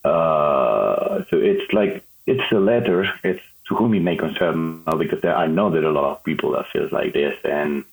uh, 0.03 1.23
so. 1.29 1.37
It's 1.37 1.71
like 1.73 2.03
it's 2.25 2.51
a 2.51 2.59
letter. 2.59 3.09
It's 3.23 3.41
to 3.67 3.75
whom 3.75 3.93
it 3.93 4.01
may 4.01 4.17
concern, 4.17 4.83
because 4.97 5.21
there, 5.21 5.35
I 5.35 5.47
know 5.47 5.69
there 5.69 5.83
are 5.83 5.89
a 5.89 5.91
lot 5.93 6.11
of 6.11 6.23
people 6.23 6.51
that 6.51 6.65
feels 6.73 6.91
like 6.91 7.13
this, 7.13 7.37
and 7.45 7.85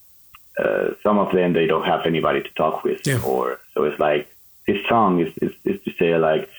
uh, 0.58 0.90
some 1.02 1.18
of 1.18 1.32
them 1.32 1.52
they 1.52 1.66
don't 1.66 1.84
have 1.84 2.06
anybody 2.06 2.42
to 2.42 2.48
talk 2.54 2.82
with, 2.82 3.06
Yeah. 3.06 3.22
or 3.24 3.60
so 3.72 3.84
it's 3.84 4.00
like 4.00 4.26
this 4.66 4.84
song 4.88 5.20
is, 5.20 5.32
is, 5.40 5.52
is 5.64 5.80
to 5.84 5.92
say 5.92 6.16
like 6.18 6.50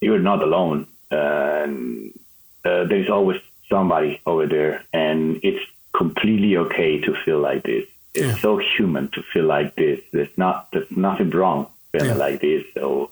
you're 0.00 0.18
not 0.18 0.42
alone, 0.42 0.86
and 1.10 2.18
uh, 2.64 2.84
there's 2.84 3.10
always 3.10 3.40
somebody 3.68 4.20
over 4.24 4.46
there, 4.46 4.84
and 4.94 5.40
it's 5.42 5.64
completely 5.92 6.56
okay 6.56 7.00
to 7.00 7.14
feel 7.24 7.40
like 7.40 7.62
this. 7.62 7.86
It's 8.14 8.26
Yeah. 8.36 8.40
so 8.42 8.58
human 8.58 9.08
to 9.12 9.22
feel 9.32 9.44
like 9.44 9.74
this. 9.74 10.00
There's 10.12 10.36
not 10.36 10.68
there's 10.72 10.90
nothing 10.90 11.30
wrong 11.30 11.66
feeling 11.92 12.08
Yeah. 12.10 12.14
like 12.26 12.40
this. 12.40 12.64
So 12.74 13.10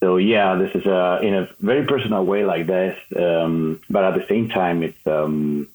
so 0.00 0.16
yeah, 0.16 0.54
this 0.56 0.72
is 0.74 0.86
a 0.86 1.18
in 1.22 1.34
a 1.34 1.48
very 1.60 1.84
personal 1.86 2.24
way 2.24 2.44
like 2.44 2.66
this, 2.66 2.96
um, 3.16 3.80
but 3.90 4.04
at 4.04 4.14
the 4.14 4.26
same 4.28 4.48
time, 4.48 4.82
it's 4.82 5.06
um, 5.06 5.68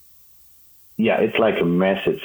yeah, 0.97 1.17
it's 1.19 1.37
like 1.39 1.59
a 1.59 1.65
message 1.65 2.21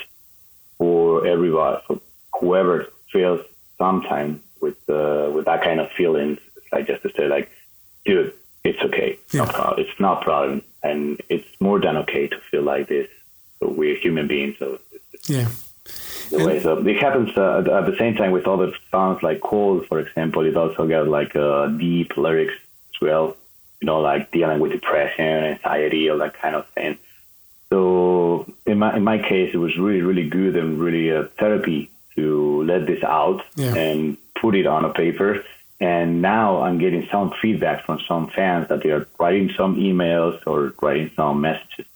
for 0.78 1.26
everybody, 1.26 1.82
for 1.86 2.00
whoever 2.40 2.86
feels 3.12 3.40
sometime 3.78 4.42
with 4.60 4.76
uh, 4.88 5.30
with 5.34 5.44
that 5.46 5.62
kind 5.62 5.80
of 5.80 5.90
feelings. 5.92 6.38
It's 6.56 6.66
like 6.72 6.86
just 6.86 7.02
to 7.02 7.10
say 7.16 7.26
like, 7.28 7.50
dude, 8.04 8.32
it's 8.64 8.80
okay, 8.82 9.18
it's 9.24 9.34
not 9.34 9.54
Yeah. 9.54 9.74
it's 9.84 9.98
not 10.00 10.22
problem, 10.22 10.62
and 10.82 11.20
it's 11.28 11.48
more 11.60 11.80
than 11.80 11.96
okay 11.98 12.28
to 12.28 12.38
feel 12.50 12.62
like 12.62 12.88
this. 12.88 13.08
So 13.60 13.68
we're 13.70 13.96
human 13.96 14.26
beings, 14.28 14.56
so 14.58 14.78
it's 14.92 15.28
Yeah. 15.28 15.48
The 16.30 16.44
way. 16.46 16.60
So 16.62 16.78
it 16.86 16.96
happens 17.00 17.30
uh, 17.36 17.58
at- 17.60 17.68
at 17.68 17.86
the 17.90 17.96
same 17.98 18.14
time 18.14 18.32
with 18.32 18.46
other 18.46 18.72
songs 18.90 19.22
like 19.22 19.40
Cold, 19.40 19.86
for 19.86 19.98
example. 20.00 20.44
It 20.44 20.56
also 20.56 20.86
got 20.86 21.08
like 21.08 21.34
uh, 21.36 21.66
deep 21.68 22.16
lyrics 22.16 22.54
as 22.94 23.00
well. 23.00 23.36
You 23.80 23.86
know, 23.86 24.00
like 24.00 24.30
dealing 24.30 24.60
with 24.60 24.72
depression, 24.72 25.44
anxiety, 25.44 26.08
all 26.10 26.18
that 26.18 26.34
kind 26.34 26.54
of 26.56 26.66
thing. 26.70 26.98
So 27.70 28.46
in 28.66 28.78
my 28.78 28.96
in 28.96 29.04
my 29.04 29.18
case, 29.18 29.50
it 29.54 29.58
was 29.58 29.76
really 29.76 30.02
really 30.02 30.28
good 30.28 30.56
and 30.56 30.78
really 30.78 31.08
a 31.10 31.24
therapy 31.40 31.90
to 32.16 32.62
let 32.62 32.86
this 32.86 33.02
out 33.02 33.42
Yeah. 33.56 33.74
and 33.74 34.16
put 34.40 34.54
it 34.54 34.66
on 34.66 34.84
a 34.84 34.92
paper. 34.92 35.44
And 35.80 36.22
now 36.22 36.62
I'm 36.62 36.78
getting 36.78 37.08
some 37.10 37.32
feedback 37.42 37.84
from 37.84 37.98
some 38.06 38.28
fans 38.28 38.68
that 38.68 38.82
they 38.82 38.90
are 38.90 39.06
writing 39.18 39.50
some 39.56 39.76
emails 39.76 40.40
or 40.46 40.72
writing 40.80 41.10
some 41.16 41.40
messages 41.40 41.86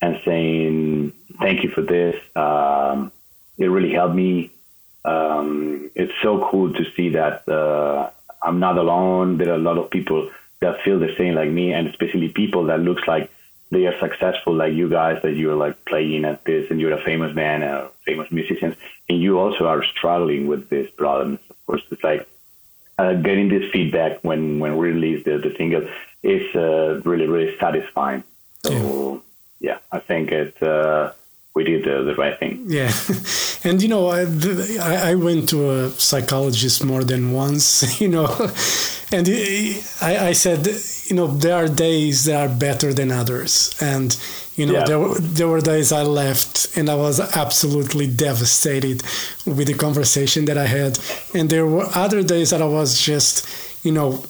and 0.00 0.20
saying 0.24 1.12
thank 1.40 1.64
you 1.64 1.70
for 1.70 1.82
this. 1.82 2.14
Um, 2.36 3.10
it 3.58 3.66
really 3.66 3.92
helped 3.92 4.14
me. 4.14 4.50
Um, 5.04 5.90
it's 5.94 6.12
so 6.22 6.48
cool 6.50 6.72
to 6.72 6.84
see 6.96 7.10
that 7.10 7.46
uh, 7.48 8.10
I'm 8.42 8.58
not 8.58 8.78
alone. 8.78 9.38
There 9.38 9.50
are 9.50 9.56
a 9.56 9.58
lot 9.58 9.78
of 9.78 9.90
people 9.90 10.30
that 10.60 10.80
feel 10.82 10.98
the 10.98 11.14
same 11.18 11.34
like 11.34 11.50
me, 11.50 11.72
and 11.72 11.88
especially 11.88 12.28
people 12.28 12.64
that 12.66 12.80
looks 12.80 13.06
like 13.06 13.30
they 13.70 13.86
are 13.86 13.98
successful 13.98 14.54
like 14.54 14.72
you 14.72 14.88
guys, 14.88 15.20
that 15.22 15.32
you're 15.32 15.56
like 15.56 15.84
playing 15.84 16.24
at 16.24 16.44
this, 16.44 16.70
and 16.70 16.80
you're 16.80 16.92
a 16.92 17.04
famous 17.04 17.34
man, 17.34 17.62
a 17.62 17.90
famous 18.04 18.30
musician, 18.30 18.76
and 19.08 19.20
you 19.20 19.38
also 19.38 19.66
are 19.66 19.84
struggling 19.84 20.46
with 20.46 20.68
these 20.70 20.90
problems. 20.90 21.38
Of 21.50 21.66
course, 21.66 21.82
it's 21.90 22.04
like 22.04 22.28
uh, 22.98 23.14
getting 23.14 23.48
this 23.48 23.70
feedback 23.72 24.22
when 24.22 24.58
when 24.58 24.76
we 24.76 24.90
release 24.90 25.24
the, 25.24 25.38
the 25.38 25.54
single 25.56 25.88
is 26.22 26.54
uh, 26.54 27.00
really 27.04 27.26
really 27.26 27.56
satisfying. 27.58 28.22
So 28.64 29.22
yeah, 29.60 29.78
I 29.90 29.98
think 29.98 30.30
it 30.30 30.62
uh, 30.62 31.12
we 31.54 31.64
did 31.64 31.84
the, 31.84 32.02
the 32.02 32.14
right 32.16 32.38
thing. 32.38 32.64
Yeah, 32.66 32.92
and 33.64 33.80
you 33.82 33.88
know, 33.88 34.08
I 34.08 35.10
I 35.10 35.14
went 35.14 35.48
to 35.50 35.70
a 35.70 35.90
psychologist 35.90 36.84
more 36.84 37.04
than 37.04 37.32
once, 37.32 38.00
you 38.02 38.08
know, 38.08 38.26
and 39.12 39.28
I, 40.00 40.28
I 40.30 40.32
said, 40.34 40.66
you 41.08 41.16
know, 41.16 41.26
there 41.28 41.54
are 41.54 41.68
days 41.68 42.24
that 42.24 42.36
are 42.50 42.54
better 42.54 42.92
than 42.92 43.10
others, 43.12 43.74
and 43.80 44.16
you 44.56 44.66
know, 44.66 44.74
Yeah. 44.74 44.84
there 44.84 44.98
were, 45.00 45.18
there 45.18 45.48
were 45.48 45.60
days 45.60 45.90
I 45.92 46.02
left 46.02 46.76
and 46.76 46.88
I 46.88 46.94
was 46.94 47.18
absolutely 47.36 48.06
devastated 48.06 49.02
with 49.46 49.66
the 49.66 49.74
conversation 49.74 50.44
that 50.44 50.56
I 50.56 50.66
had, 50.66 50.98
and 51.34 51.50
there 51.50 51.66
were 51.66 51.86
other 51.94 52.22
days 52.22 52.50
that 52.50 52.62
I 52.62 52.66
was 52.66 53.00
just, 53.00 53.46
you 53.84 53.92
know, 53.92 54.22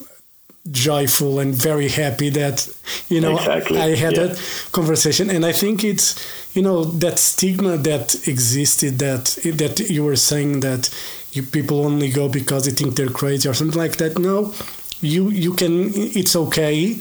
joyful 0.70 1.38
and 1.40 1.54
very 1.54 1.88
happy 1.88 2.30
that 2.30 2.66
you 3.10 3.20
know 3.20 3.36
Exactly, 3.36 3.78
I 3.78 3.94
had 3.94 4.16
yeah. 4.16 4.26
that 4.28 4.68
conversation 4.72 5.28
and 5.30 5.44
I 5.44 5.52
think 5.52 5.84
it's 5.84 6.16
you 6.56 6.62
know 6.62 6.84
that 6.84 7.18
stigma 7.18 7.76
that 7.76 8.14
existed 8.26 8.98
that 9.00 9.24
that 9.58 9.78
you 9.90 10.02
were 10.04 10.16
saying 10.16 10.60
that 10.60 10.88
you 11.32 11.42
people 11.42 11.84
only 11.84 12.08
go 12.08 12.28
because 12.30 12.64
they 12.64 12.70
think 12.70 12.96
they're 12.96 13.10
crazy 13.10 13.46
or 13.48 13.52
something 13.54 13.78
like 13.78 13.96
that 13.96 14.18
no 14.18 14.54
you 15.02 15.28
you 15.28 15.52
can 15.52 15.90
it's 15.94 16.34
okay 16.34 16.94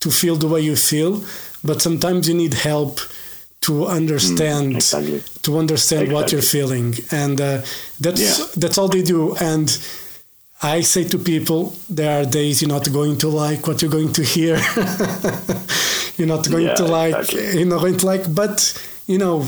to 0.00 0.10
feel 0.10 0.34
the 0.36 0.48
way 0.48 0.60
you 0.60 0.74
feel 0.74 1.22
but 1.62 1.80
sometimes 1.80 2.28
you 2.28 2.34
need 2.34 2.54
help 2.54 2.98
to 3.60 3.86
understand 3.86 4.72
Mm, 4.72 4.76
exactly. 4.76 5.22
to 5.42 5.58
understand 5.58 6.12
what 6.12 6.32
you're 6.32 6.42
feeling 6.42 6.94
and 7.12 7.40
uh, 7.40 7.62
that's 8.00 8.20
Yeah. 8.20 8.46
that's 8.56 8.76
all 8.76 8.88
they 8.88 9.02
do 9.02 9.36
and 9.36 9.68
I 10.64 10.80
say 10.80 11.04
to 11.04 11.18
people, 11.18 11.74
there 11.90 12.22
are 12.22 12.24
days 12.24 12.62
you're 12.62 12.70
not 12.70 12.90
going 12.90 13.18
to 13.18 13.28
like 13.28 13.66
what 13.66 13.82
you're 13.82 13.90
going 13.90 14.12
to 14.14 14.22
hear. 14.22 14.56
you're 16.16 16.26
not 16.34 16.48
going 16.48 16.64
Yeah, 16.66 16.74
to 16.74 16.84
like, 16.86 17.14
exactly. 17.16 17.58
you're 17.58 17.68
not 17.74 17.80
going 17.80 17.98
to 17.98 18.06
like, 18.06 18.34
but 18.34 18.56
you 19.06 19.18
know, 19.18 19.42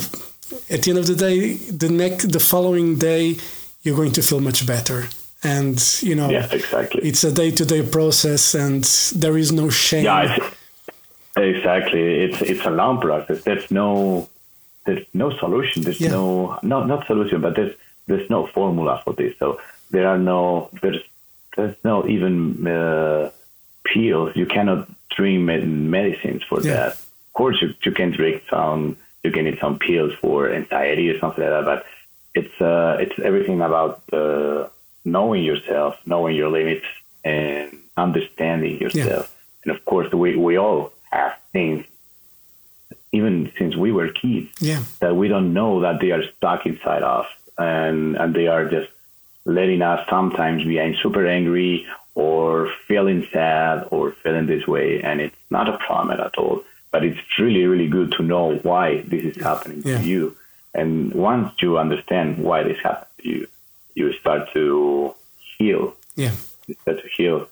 at 0.68 0.83
the 0.83 0.90
end 0.90 0.98
of 0.98 1.07
the 1.07 1.14
day, 1.16 1.55
the 1.55 1.88
next, 1.88 2.33
the 2.33 2.40
following 2.40 2.98
day, 2.98 3.37
you're 3.83 3.96
going 3.96 4.12
to 4.12 4.22
feel 4.22 4.40
much 4.40 4.66
better. 4.66 5.05
And 5.42 5.79
you 6.02 6.14
know, 6.14 6.29
Yeah, 6.29 6.48
exactly. 6.52 7.00
it's 7.09 7.24
a 7.24 7.33
day-to-day 7.33 7.83
process, 7.88 8.55
and 8.55 8.85
there 9.22 9.37
is 9.38 9.52
no 9.52 9.70
shame. 9.70 10.05
Yeah, 10.05 10.37
exactly. 11.37 12.24
It's 12.24 12.42
it's 12.42 12.64
a 12.66 12.70
long 12.70 13.00
process. 13.00 13.42
There's 13.44 13.70
no 13.70 14.29
there's 14.85 15.05
no 15.14 15.31
solution. 15.38 15.83
There's 15.83 16.00
Yeah. 16.00 16.11
no 16.11 16.59
not 16.62 16.88
not 16.88 17.07
solution, 17.07 17.40
but 17.40 17.55
there's 17.55 17.74
there's 18.09 18.29
no 18.31 18.46
formula 18.48 19.00
for 19.05 19.12
this. 19.14 19.35
So 19.38 19.61
there 19.90 20.07
are 20.09 20.18
no 20.18 20.70
there's 20.83 21.03
there's 21.57 21.77
no 21.85 22.07
even 22.07 22.66
uh, 22.66 23.31
pills. 23.85 24.33
You 24.35 24.46
cannot 24.46 24.88
drink 25.16 25.42
medicines 25.44 26.42
for 26.49 26.61
Yeah. 26.62 26.72
that. 26.75 26.92
Of 26.92 27.33
course, 27.33 27.57
you 27.62 27.75
you 27.85 27.92
can 27.92 28.11
drink 28.12 28.42
some. 28.51 28.96
You 29.25 29.31
can 29.33 29.46
eat 29.46 29.59
some 29.61 29.79
pills 29.79 30.12
for 30.20 30.51
anxiety 30.53 31.11
or 31.11 31.18
something 31.18 31.42
like 31.44 31.53
that. 31.53 31.64
But 31.64 31.85
it's 32.35 32.61
uh, 32.61 32.96
it's 33.01 33.18
everything 33.18 33.61
about 33.61 34.03
uh, 34.12 34.68
knowing 35.05 35.42
yourself, 35.42 35.96
knowing 36.07 36.37
your 36.37 36.51
limits, 36.51 36.87
and 37.25 37.79
understanding 37.96 38.79
yourself. 38.79 39.35
And 39.64 39.75
of 39.75 39.85
course, 39.85 40.12
we 40.12 40.37
we 40.37 40.57
all 40.59 40.92
have 41.11 41.33
things, 41.53 41.85
even 43.12 43.51
since 43.59 43.75
we 43.77 43.90
were 43.92 44.09
kids, 44.09 44.49
Yeah, 44.61 44.83
that 45.01 45.16
we 45.16 45.29
don't 45.29 45.53
know 45.53 45.81
that 45.81 46.01
they 46.01 46.11
are 46.12 46.22
stuck 46.37 46.66
inside 46.66 47.03
us, 47.03 47.27
and 47.59 48.16
and 48.16 48.35
they 48.35 48.46
are 48.46 48.64
just 48.68 48.88
letting 49.46 49.80
us 49.82 50.06
sometimes 50.11 50.64
being 50.64 50.96
super 51.02 51.26
angry 51.26 51.87
or 52.14 52.70
feeling 52.88 53.26
sad 53.32 53.87
or 53.90 54.12
feeling 54.22 54.46
this 54.46 54.66
way, 54.66 55.02
and 55.02 55.20
it's 55.20 55.37
not 55.50 55.68
a 55.68 55.78
problem 55.78 56.18
at 56.20 56.37
all. 56.37 56.62
But 56.90 57.04
it's 57.04 57.18
really, 57.38 57.64
really 57.66 57.88
good 57.88 58.12
to 58.12 58.22
know 58.22 58.56
why 58.62 59.02
this 59.02 59.24
is 59.24 59.42
happening 59.42 59.82
Yeah. 59.85 59.98
to 59.98 60.04
you. 60.04 60.37
And 60.74 61.12
once 61.14 61.52
you 61.62 61.78
understand 61.78 62.38
why 62.38 62.62
this 62.62 62.78
happened 62.82 63.11
to 63.22 63.28
you, 63.28 63.46
you 63.94 64.12
start 64.14 64.52
to 64.54 65.14
heal. 65.59 65.94
yeah, 66.16 66.32
You 66.66 66.74
start 66.82 67.02
to 67.02 67.09
heal. 67.16 67.48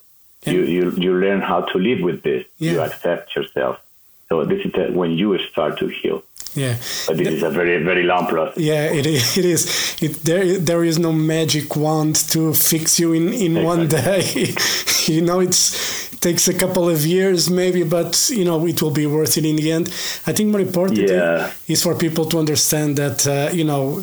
And- 0.47 0.55
You, 0.57 0.63
you, 0.65 0.91
you 1.05 1.13
learn 1.15 1.41
how 1.41 1.61
to 1.63 1.79
live 1.79 2.01
with 2.03 2.23
this. 2.23 2.45
You 2.59 2.81
accept 2.81 3.35
yourself. 3.37 3.81
So 4.29 4.45
this 4.45 4.65
is 4.67 4.73
when 4.95 5.11
you 5.13 5.39
start 5.51 5.79
to 5.79 5.87
heal. 5.89 6.23
Yeah. 6.55 6.77
But 7.07 7.17
this 7.19 7.29
is 7.29 7.43
a 7.43 7.51
very, 7.51 7.83
very 7.83 8.03
long 8.05 8.27
process. 8.27 8.57
Yeah, 8.59 8.85
it 8.93 9.07
is. 9.07 9.37
It 9.39 9.45
is. 9.45 9.97
It, 10.03 10.13
there, 10.25 10.59
there 10.59 10.85
is 10.85 10.99
no 10.99 11.13
magic 11.13 11.77
wand 11.77 12.17
to 12.31 12.53
fix 12.55 12.99
you 13.01 13.13
in, 13.13 13.33
in 13.33 13.63
one 13.65 13.89
day. 13.89 14.55
you 15.07 15.21
know, 15.23 15.41
it's 15.41 16.13
it 16.13 16.21
takes 16.21 16.49
a 16.49 16.55
couple 16.55 16.89
of 16.89 17.05
years 17.05 17.51
maybe, 17.51 17.83
but 17.83 18.31
you 18.31 18.45
know, 18.45 18.67
it 18.67 18.81
will 18.83 18.91
be 18.93 19.07
worth 19.07 19.37
it 19.37 19.45
in 19.45 19.57
the 19.57 19.73
end. 19.73 19.89
I 20.27 20.33
think 20.33 20.51
more 20.51 20.61
important 20.61 20.99
Yeah. 20.99 21.51
is 21.69 21.83
for 21.83 21.95
people 21.95 22.25
to 22.27 22.39
understand 22.39 22.97
that 22.99 23.27
uh, 23.27 23.51
you 23.53 23.65
know 23.65 24.03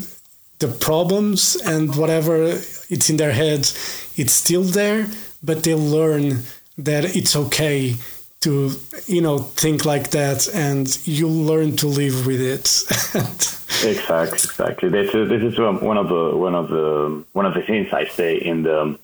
the 0.60 0.68
problems 0.68 1.56
and 1.66 1.96
whatever 1.96 2.36
it's 2.90 3.10
in 3.10 3.18
their 3.18 3.32
heads, 3.32 3.74
it's 4.18 4.34
still 4.34 4.64
there, 4.64 5.08
but 5.42 5.64
they 5.64 5.74
learn 5.74 6.44
that 6.78 7.16
it's 7.16 7.36
okay 7.36 7.96
to 8.41 8.71
you 9.08 9.21
know 9.21 9.38
think 9.39 9.86
like 9.86 10.10
that 10.12 10.47
and 10.54 10.99
you 11.08 11.27
learn 11.27 11.75
to 11.77 11.88
live 11.88 12.25
with 12.25 12.41
it 12.41 12.67
Exactly, 13.84 14.38
exactly. 14.38 14.89
This 14.89 15.13
is 15.15 15.30
this 15.30 15.41
is 15.41 15.58
one 15.58 15.97
of 15.97 16.08
the 16.10 16.36
one 16.38 16.54
of 16.56 16.67
the 16.69 17.23
one 17.34 17.45
of 17.45 17.54
the 17.54 17.62
things 17.63 17.88
I 17.93 18.06
say 18.06 18.36
in 18.36 18.62
the 18.63 18.99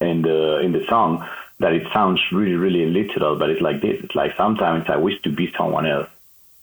in 0.00 0.22
the 0.22 0.58
in 0.58 0.72
the 0.72 0.84
song 0.86 1.26
that 1.60 1.72
it 1.72 1.86
sounds 1.94 2.20
really 2.32 2.56
really 2.56 2.84
literal, 2.86 3.38
but 3.38 3.48
it's 3.48 3.62
like 3.62 3.80
this. 3.80 4.02
It's 4.04 4.14
like 4.14 4.36
sometimes 4.36 4.84
I 4.88 4.96
wish 4.96 5.22
to 5.22 5.30
be 5.30 5.50
someone 5.56 5.86
else. 5.86 6.08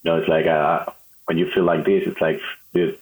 You 0.02 0.10
know, 0.10 0.18
it's 0.18 0.28
like 0.28 0.46
uh, 0.46 0.84
when 1.24 1.38
you 1.38 1.50
feel 1.50 1.64
like 1.64 1.84
this, 1.84 2.04
it's 2.06 2.20
like 2.20 2.40
this. 2.72 2.94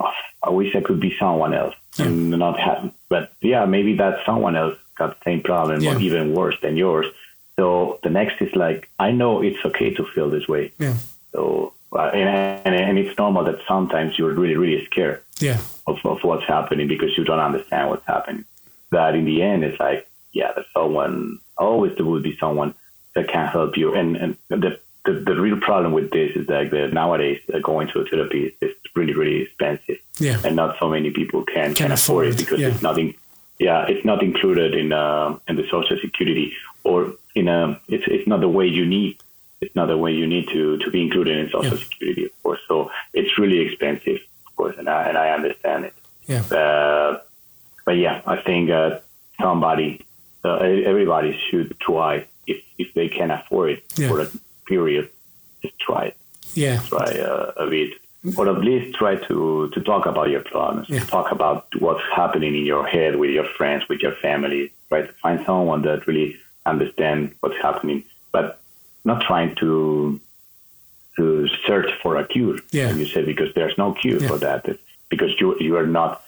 "Oh, 0.00 0.10
I 0.42 0.50
wish 0.50 0.74
I 0.74 0.80
could 0.80 0.98
be 0.98 1.14
someone 1.18 1.54
else 1.54 1.76
and 1.98 2.30
not 2.30 2.58
have. 2.58 2.90
But 3.08 3.32
yeah, 3.42 3.64
maybe 3.66 3.96
that 3.98 4.24
someone 4.26 4.56
else 4.56 4.76
got 4.96 5.10
the 5.18 5.24
same 5.24 5.42
problem 5.42 5.82
Yeah. 5.82 5.94
or 5.96 6.00
even 6.00 6.32
worse 6.34 6.56
than 6.62 6.76
yours. 6.76 7.06
So 7.62 8.00
the 8.02 8.10
next 8.10 8.42
is 8.42 8.52
like, 8.56 8.88
I 8.98 9.12
know 9.12 9.40
it's 9.40 9.64
okay 9.64 9.94
to 9.94 10.04
feel 10.12 10.28
this 10.28 10.48
way. 10.48 10.72
Yeah. 10.80 10.96
So, 11.30 11.74
uh, 11.92 12.10
and, 12.12 12.28
and, 12.66 12.74
and 12.74 12.98
it's 12.98 13.16
normal 13.16 13.44
that 13.44 13.60
sometimes 13.68 14.18
you're 14.18 14.34
really, 14.34 14.56
really 14.56 14.84
scared 14.86 15.22
Yeah. 15.38 15.60
of, 15.86 16.04
of 16.04 16.18
what's 16.24 16.44
happening 16.56 16.88
because 16.88 17.16
you 17.16 17.22
don't 17.22 17.38
understand 17.38 17.90
what's 17.90 18.04
happening. 18.04 18.46
But 18.90 19.14
in 19.14 19.24
the 19.26 19.42
end, 19.42 19.62
it's 19.62 19.78
like, 19.78 20.08
yeah, 20.32 20.50
there's 20.54 20.66
someone, 20.74 21.38
always 21.56 21.94
there 21.94 22.04
will 22.04 22.20
be 22.20 22.36
someone 22.44 22.74
that 23.14 23.28
can 23.28 23.46
help 23.46 23.76
you. 23.76 23.94
And, 23.94 24.16
and 24.16 24.36
the, 24.48 24.80
the, 25.04 25.12
the 25.12 25.40
real 25.40 25.60
problem 25.60 25.92
with 25.92 26.10
this 26.10 26.34
is 26.34 26.48
that 26.48 26.72
the, 26.72 26.88
nowadays 26.88 27.40
uh, 27.54 27.60
going 27.60 27.86
to 27.92 28.00
a 28.00 28.04
therapy 28.06 28.56
is 28.60 28.72
really, 28.96 29.14
really 29.14 29.42
expensive. 29.42 29.98
Yeah. 30.18 30.40
And 30.44 30.56
not 30.56 30.80
so 30.80 30.88
many 30.88 31.10
people 31.12 31.44
can, 31.44 31.76
can, 31.76 31.92
afford 31.92 32.26
afford 32.26 32.26
it, 32.26 32.34
it 32.34 32.38
because 32.38 32.58
yeah. 32.60 32.70
it's 32.70 32.82
nothing. 32.82 33.14
Yeah, 33.60 33.86
it's 33.86 34.04
not 34.04 34.24
included 34.24 34.74
in 34.74 34.92
uh, 34.92 35.38
in 35.46 35.54
the 35.54 35.68
social 35.70 35.96
security 36.00 36.52
or 36.82 37.14
in 37.34 37.48
a. 37.48 37.80
It's 37.88 38.04
it's 38.06 38.26
not 38.28 38.40
the 38.40 38.48
way 38.48 38.66
you 38.66 38.84
need. 38.86 39.16
It's 39.60 39.74
not 39.76 39.86
the 39.86 39.96
way 39.96 40.12
you 40.12 40.26
need 40.26 40.48
to 40.48 40.78
to 40.78 40.90
be 40.90 41.00
included 41.02 41.36
in 41.38 41.50
social 41.50 41.76
Yeah. 41.78 41.84
security, 41.84 42.24
of 42.26 42.42
course. 42.42 42.60
So 42.68 42.90
it's 43.14 43.38
really 43.38 43.60
expensive, 43.60 44.20
of 44.46 44.56
course, 44.56 44.76
and 44.78 44.88
I 44.88 45.02
and 45.08 45.16
I 45.18 45.30
understand 45.30 45.84
it. 45.86 45.94
Yeah. 46.26 46.42
Uh, 46.58 47.18
but 47.84 47.96
yeah, 47.96 48.22
I 48.26 48.36
think 48.36 48.70
uh, 48.70 48.98
somebody, 49.40 50.04
uh, 50.44 50.56
everybody 50.90 51.38
should 51.50 51.78
try 51.80 52.26
if 52.46 52.58
if 52.78 52.92
they 52.94 53.08
can 53.08 53.30
afford 53.30 53.70
it 53.70 53.82
Yeah. 53.98 54.08
for 54.08 54.20
a 54.20 54.28
period, 54.66 55.10
just 55.62 55.78
try 55.78 56.02
it, 56.10 56.16
Yeah. 56.54 56.80
try 56.88 57.08
uh, 57.30 57.52
a 57.64 57.66
bit, 57.68 57.90
or 58.36 58.48
at 58.48 58.60
least 58.60 58.96
try 58.96 59.14
to 59.28 59.68
to 59.74 59.80
talk 59.80 60.06
about 60.06 60.28
your 60.30 60.42
problems, 60.52 60.88
Yeah. 60.88 61.04
talk 61.16 61.30
about 61.32 61.66
what's 61.84 62.02
happening 62.20 62.54
in 62.60 62.64
your 62.66 62.84
head 62.86 63.16
with 63.16 63.30
your 63.30 63.48
friends, 63.58 63.88
with 63.88 64.00
your 64.00 64.16
family. 64.26 64.70
Try 64.88 65.02
to 65.02 65.12
find 65.24 65.38
someone 65.46 65.82
that 65.82 66.06
really 66.06 66.36
understand 66.66 67.34
what's 67.40 67.56
happening, 67.60 68.04
but 68.32 68.60
not 69.04 69.22
trying 69.22 69.54
to 69.56 70.20
to 71.16 71.46
search 71.66 71.90
for 72.02 72.16
a 72.16 72.26
cure. 72.26 72.58
Yeah. 72.70 72.88
like 72.88 72.96
you 72.96 73.06
said 73.06 73.26
because 73.26 73.52
there's 73.54 73.76
no 73.76 73.92
cure 73.92 74.20
Yeah. 74.20 74.28
for 74.28 74.38
that. 74.38 74.66
Because 75.08 75.38
you 75.40 75.56
you 75.60 75.76
are 75.76 75.86
not 75.86 76.22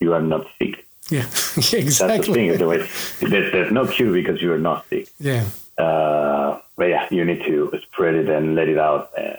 you 0.00 0.14
are 0.14 0.22
not 0.22 0.46
sick. 0.58 0.86
Yeah. 1.10 1.26
exactly. 1.56 2.06
That's 2.08 2.26
the 2.26 2.32
thing. 2.34 2.58
The 2.58 2.66
way 2.68 2.78
there's, 3.20 3.52
there's 3.52 3.72
no 3.72 3.86
cure 3.86 4.12
because 4.12 4.40
you 4.40 4.52
are 4.52 4.58
not 4.58 4.88
sick. 4.88 5.08
Yeah. 5.18 5.44
Uh, 5.76 6.58
but 6.76 6.86
yeah, 6.86 7.06
you 7.10 7.24
need 7.24 7.42
to 7.44 7.72
spread 7.82 8.14
it 8.14 8.28
and 8.28 8.54
let 8.54 8.68
it 8.68 8.78
out. 8.78 9.10
Uh, 9.18 9.36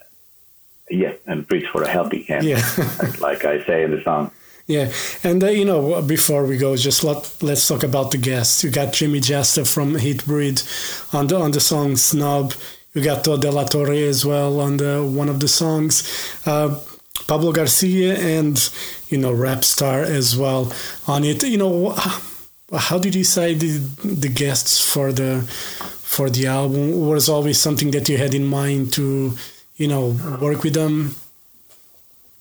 yeah, 0.90 1.14
and 1.26 1.46
reach 1.50 1.68
for 1.72 1.82
a 1.84 1.90
helping 1.90 2.24
hand. 2.24 2.44
Yeah. 2.46 2.62
like, 3.02 3.20
like 3.28 3.46
I 3.46 3.66
say 3.66 3.84
in 3.84 3.92
the 3.92 4.04
song. 4.04 4.32
Yeah, 4.72 4.90
and 5.24 5.44
uh, 5.44 5.48
you 5.48 5.66
know, 5.66 6.02
before 6.02 6.46
we 6.46 6.58
go, 6.58 6.78
just 6.78 7.04
let 7.04 7.44
let's 7.44 7.68
talk 7.68 7.84
about 7.84 8.12
the 8.12 8.18
guests. 8.18 8.64
You 8.64 8.72
got 8.72 8.94
Jamey 8.94 9.20
Jasta 9.20 9.68
from 9.68 9.96
Hatebreed 9.96 10.64
on 11.14 11.28
the 11.28 11.36
on 11.36 11.52
the 11.52 11.60
song 11.60 11.98
"Snob." 11.98 12.54
You 12.94 13.04
got 13.04 13.24
Todd 13.26 13.42
De 13.42 13.52
La 13.52 13.66
Torre 13.66 14.08
as 14.08 14.26
well 14.26 14.62
on 14.62 14.78
the 14.78 15.04
one 15.04 15.28
of 15.28 15.42
the 15.42 15.50
songs. 15.50 16.04
Uh, 16.46 16.80
Pablo 17.28 17.52
Garcia 17.52 18.18
and 18.18 18.58
you 19.10 19.18
know 19.18 19.34
rap 19.34 19.66
star 19.66 20.04
as 20.04 20.38
well 20.38 20.72
on 21.06 21.26
it. 21.26 21.44
You 21.44 21.58
know, 21.58 21.96
how 22.74 22.98
did 22.98 23.14
you 23.14 23.26
say 23.26 23.54
the 23.54 23.80
the 24.04 24.30
guests 24.30 24.80
for 24.80 25.12
the 25.12 25.42
for 26.02 26.30
the 26.30 26.48
album? 26.48 27.10
Was 27.10 27.28
always 27.28 27.60
something 27.60 27.92
that 27.92 28.08
you 28.08 28.18
had 28.18 28.34
in 28.34 28.46
mind 28.46 28.94
to 28.94 29.34
you 29.76 29.88
know 29.90 30.16
work 30.42 30.64
with 30.64 30.76
them? 30.76 31.16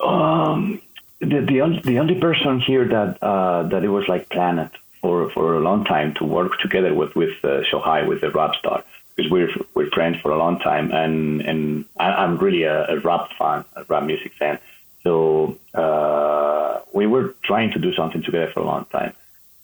Um, 0.01 0.81
the 1.20 1.40
the 1.40 1.61
only, 1.61 1.80
the 1.80 1.98
only 1.98 2.18
person 2.18 2.61
here 2.61 2.87
that 2.88 3.22
uh, 3.22 3.64
that 3.64 3.85
it 3.85 3.88
was 3.88 4.09
like 4.09 4.28
planned 4.28 4.70
for, 5.00 5.30
for 5.30 5.56
a 5.56 5.61
long 5.61 5.85
time 5.85 6.14
to 6.14 6.24
work 6.24 6.59
together 6.61 6.94
with 6.94 7.14
with 7.14 7.35
uh, 7.44 7.62
Shohai 7.70 8.06
with 8.06 8.20
the 8.20 8.30
rap 8.30 8.54
star 8.56 8.85
because 9.14 9.30
we're 9.30 9.50
we're 9.74 9.90
friends 9.90 10.18
for 10.20 10.30
a 10.30 10.38
long 10.38 10.59
time 10.59 10.90
and 10.92 11.42
and 11.42 11.85
I, 11.98 12.12
I'm 12.12 12.38
really 12.38 12.64
a, 12.64 12.87
a 12.88 13.00
rap 13.00 13.30
fan, 13.38 13.64
a 13.76 13.85
rap 13.85 14.04
music 14.04 14.33
fan. 14.38 14.59
So 15.02 15.59
uh, 15.74 16.80
we 16.92 17.06
were 17.06 17.35
trying 17.42 17.72
to 17.72 17.78
do 17.78 17.94
something 17.94 18.22
together 18.22 18.50
for 18.52 18.61
a 18.61 18.64
long 18.64 18.87
time, 18.87 19.14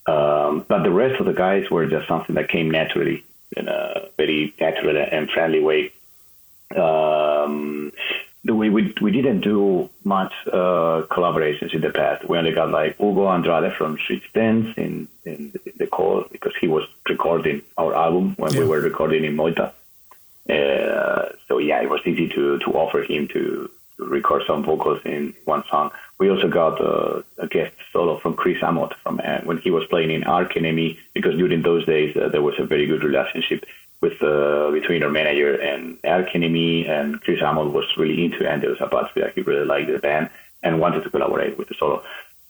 um, 0.06 0.64
but 0.68 0.82
the 0.82 0.90
rest 0.90 1.20
of 1.20 1.26
the 1.26 1.34
guys 1.34 1.70
were 1.70 1.86
just 1.86 2.08
something 2.08 2.34
that 2.36 2.48
came 2.48 2.70
naturally 2.70 3.24
in 3.56 3.68
a 3.68 4.08
very 4.16 4.54
natural 4.60 4.96
and 4.96 5.30
friendly 5.30 5.60
way. 5.60 5.92
Um, 6.74 7.75
way 7.75 7.75
we 8.86 8.94
we 9.00 9.10
didn't 9.10 9.40
do 9.40 9.88
much 10.04 10.32
uh, 10.48 11.02
collaborations 11.10 11.74
in 11.74 11.80
the 11.80 11.90
past. 11.90 12.28
We 12.28 12.38
only 12.38 12.52
got 12.52 12.70
like 12.70 12.96
Hugo 12.98 13.28
Andrade 13.28 13.72
from 13.74 13.98
Street 13.98 14.22
Dance 14.34 14.76
in, 14.76 15.08
in 15.24 15.52
the 15.76 15.86
call 15.86 16.24
because 16.30 16.52
he 16.60 16.68
was 16.68 16.84
recording 17.08 17.62
our 17.76 17.94
album 17.94 18.34
when 18.36 18.54
we 18.56 18.64
were 18.64 18.80
recording 18.80 19.24
in 19.24 19.36
Moita. 19.36 19.72
Uh, 20.48 21.32
so 21.48 21.58
yeah, 21.58 21.82
it 21.82 21.90
was 21.90 22.00
easy 22.04 22.28
to 22.28 22.58
to 22.58 22.70
offer 22.72 23.02
him 23.02 23.28
to, 23.28 23.70
to 23.96 24.04
record 24.04 24.42
some 24.46 24.64
vocals 24.64 25.00
in 25.04 25.34
one 25.44 25.64
song. 25.70 25.90
We 26.18 26.30
also 26.30 26.48
got 26.48 26.80
uh, 26.80 27.22
a 27.38 27.46
guest 27.46 27.74
solo 27.92 28.18
from 28.18 28.34
Chris 28.34 28.58
Amott 28.62 28.94
from 29.02 29.20
uh, 29.22 29.40
when 29.44 29.58
he 29.58 29.70
was 29.70 29.84
playing 29.86 30.10
in 30.10 30.24
Arch 30.24 30.56
Enemy 30.56 30.98
because 31.14 31.34
during 31.36 31.62
those 31.62 31.84
days 31.86 32.16
uh, 32.16 32.28
there 32.28 32.42
was 32.42 32.54
a 32.58 32.64
very 32.64 32.86
good 32.86 33.02
relationship 33.02 33.64
with 34.00 34.22
uh, 34.22 34.70
between 34.72 35.02
our 35.02 35.10
manager 35.10 35.54
and 35.60 35.98
Arch 36.04 36.30
Enemy 36.34 36.86
and 36.86 37.20
Chris 37.22 37.40
Amott 37.40 37.72
was 37.72 37.86
really 37.96 38.24
into 38.24 38.48
Angelus 38.48 38.78
Apatrida. 38.78 39.32
He 39.34 39.40
really 39.42 39.64
liked 39.64 39.90
the 39.90 39.98
band 39.98 40.30
and 40.62 40.80
wanted 40.80 41.04
to 41.04 41.10
collaborate 41.10 41.56
with 41.58 41.68
the 41.68 41.74
solo. 41.78 42.02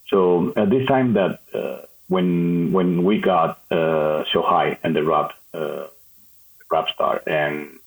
So 0.08 0.52
at 0.56 0.70
this 0.70 0.86
time 0.86 1.14
that 1.14 1.40
uh, 1.54 1.86
when 2.08 2.72
when 2.72 3.04
we 3.04 3.20
got 3.20 3.60
uh, 3.70 4.24
Shohai 4.32 4.78
and 4.82 4.94
the 4.94 5.04
rap 5.04 5.32
uh, 5.52 5.86
rap 6.70 6.88
star 6.94 7.22
and 7.26 7.78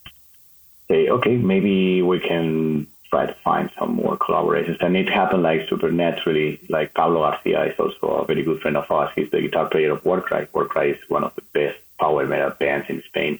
say, 0.89 1.09
okay, 1.09 1.37
maybe 1.37 2.01
we 2.01 2.19
can 2.19 2.87
try 3.09 3.25
to 3.25 3.33
find 3.43 3.69
some 3.77 3.93
more 3.95 4.17
collaborations. 4.17 4.77
And 4.81 4.95
it 4.95 5.09
happened 5.09 5.43
like 5.43 5.67
super 5.69 5.91
naturally. 5.91 6.59
Like 6.69 6.93
Pablo 6.93 7.21
Garcia 7.21 7.65
is 7.65 7.79
also 7.79 8.07
a 8.07 8.25
very 8.25 8.43
good 8.43 8.61
friend 8.61 8.77
of 8.77 8.89
ours. 8.91 9.11
He's 9.15 9.31
the 9.31 9.41
guitar 9.41 9.67
player 9.67 9.91
of 9.91 10.05
Warcry. 10.05 10.47
Warcry 10.53 10.91
is 10.91 11.09
one 11.09 11.23
of 11.23 11.33
the 11.35 11.41
best 11.53 11.79
power 11.99 12.25
metal 12.25 12.51
bands 12.51 12.87
in 12.89 13.01
Spain. 13.07 13.39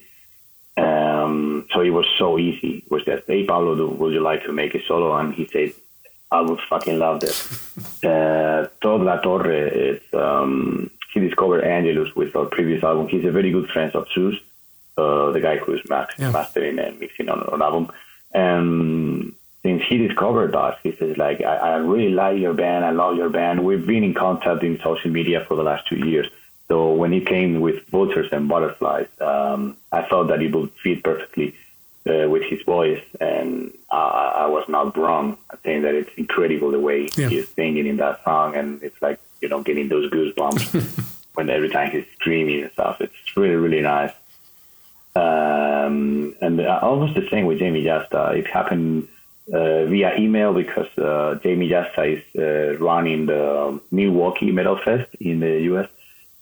Um, 0.79 1.67
so 1.73 1.81
it 1.81 1.89
was 1.89 2.05
so 2.17 2.37
easy. 2.39 2.83
It 2.85 2.91
was 2.91 3.03
just, 3.03 3.23
hey, 3.27 3.45
Pablo, 3.45 3.75
do, 3.75 3.87
would 3.89 4.13
you 4.13 4.21
like 4.21 4.43
to 4.45 4.53
make 4.53 4.75
a 4.75 4.83
solo? 4.85 5.15
And 5.15 5.33
he 5.33 5.45
said, 5.51 5.73
I 6.31 6.41
would 6.41 6.59
fucking 6.69 6.99
love 6.99 7.21
that. 7.21 7.35
uh, 8.03 8.67
Todd 8.81 9.01
La 9.01 9.17
Torre, 9.17 9.51
it's, 9.51 10.13
um, 10.13 10.89
he 11.13 11.19
discovered 11.19 11.63
Angelus 11.63 12.13
with 12.15 12.35
our 12.35 12.45
previous 12.45 12.83
album. 12.83 13.07
He's 13.07 13.25
a 13.25 13.31
very 13.31 13.51
good 13.51 13.69
friend 13.69 13.93
of 13.95 14.07
Zeuss, 14.15 14.35
uh, 14.97 15.31
the 15.31 15.39
guy 15.41 15.57
who's 15.57 15.81
max- 15.89 16.15
Yeah. 16.17 16.31
mastering 16.31 16.77
and 16.79 16.99
mixing 16.99 17.29
on 17.29 17.47
an 17.51 17.61
album. 17.61 17.91
And 18.33 19.33
since 19.63 19.81
he 19.89 19.97
discovered 20.07 20.55
us, 20.55 20.77
he 20.83 20.95
says, 20.97 21.17
like, 21.17 21.41
I, 21.41 21.55
I 21.55 21.75
really 21.77 22.13
like 22.13 22.37
your 22.39 22.53
band. 22.53 22.85
I 22.85 22.91
love 22.91 23.17
your 23.17 23.29
band. 23.29 23.65
We've 23.65 23.85
been 23.85 24.03
in 24.03 24.13
contact 24.13 24.63
in 24.63 24.79
social 24.83 25.09
media 25.11 25.43
for 25.47 25.55
the 25.55 25.63
last 25.63 25.87
two 25.87 25.97
years. 26.07 26.27
So 26.69 26.93
when 26.93 27.11
he 27.11 27.21
came 27.21 27.59
with 27.61 27.85
vultures 27.87 28.29
and 28.31 28.47
butterflies, 28.47 29.07
um, 29.19 29.75
I 29.91 30.03
thought 30.03 30.27
that 30.27 30.41
it 30.41 30.53
would 30.55 30.71
fit 30.83 31.03
perfectly 31.03 31.55
uh, 32.07 32.29
with 32.29 32.43
his 32.43 32.61
voice, 32.61 33.01
and 33.19 33.71
I, 33.91 34.43
I 34.43 34.45
was 34.47 34.65
not 34.69 34.95
wrong. 34.95 35.37
I 35.51 35.55
think 35.57 35.81
that 35.83 35.95
it's 35.95 36.11
incredible 36.15 36.69
the 36.71 36.79
way 36.79 37.09
Yeah. 37.17 37.27
he's 37.29 37.49
singing 37.49 37.87
in 37.87 37.97
that 37.97 38.23
song, 38.23 38.55
and 38.55 38.81
it's 38.83 39.01
like 39.01 39.19
you 39.41 39.49
know 39.49 39.61
getting 39.63 39.89
those 39.89 40.09
goosebumps 40.11 40.63
when 41.33 41.49
every 41.49 41.69
time 41.69 41.89
he's 41.91 42.05
screaming 42.19 42.61
and 42.63 42.71
stuff. 42.71 43.01
It's 43.01 43.35
really 43.35 43.55
really 43.55 43.81
nice. 43.81 44.13
Um, 45.15 46.35
and 46.41 46.61
uh, 46.61 46.79
almost 46.81 47.15
the 47.15 47.27
same 47.29 47.45
with 47.47 47.59
Jamey 47.59 47.83
Jasta. 47.83 48.37
It 48.37 48.47
happened 48.47 49.07
uh, 49.51 49.85
via 49.85 50.15
email 50.17 50.53
because 50.53 50.87
uh, 50.97 51.39
Jamey 51.43 51.67
Jasta 51.69 52.03
is 52.17 52.23
uh, 52.37 52.77
running 52.77 53.25
the 53.25 53.79
Milwaukee 53.91 54.51
Metal 54.51 54.77
Fest 54.77 55.09
in 55.19 55.39
the 55.39 55.61
U.S. 55.71 55.89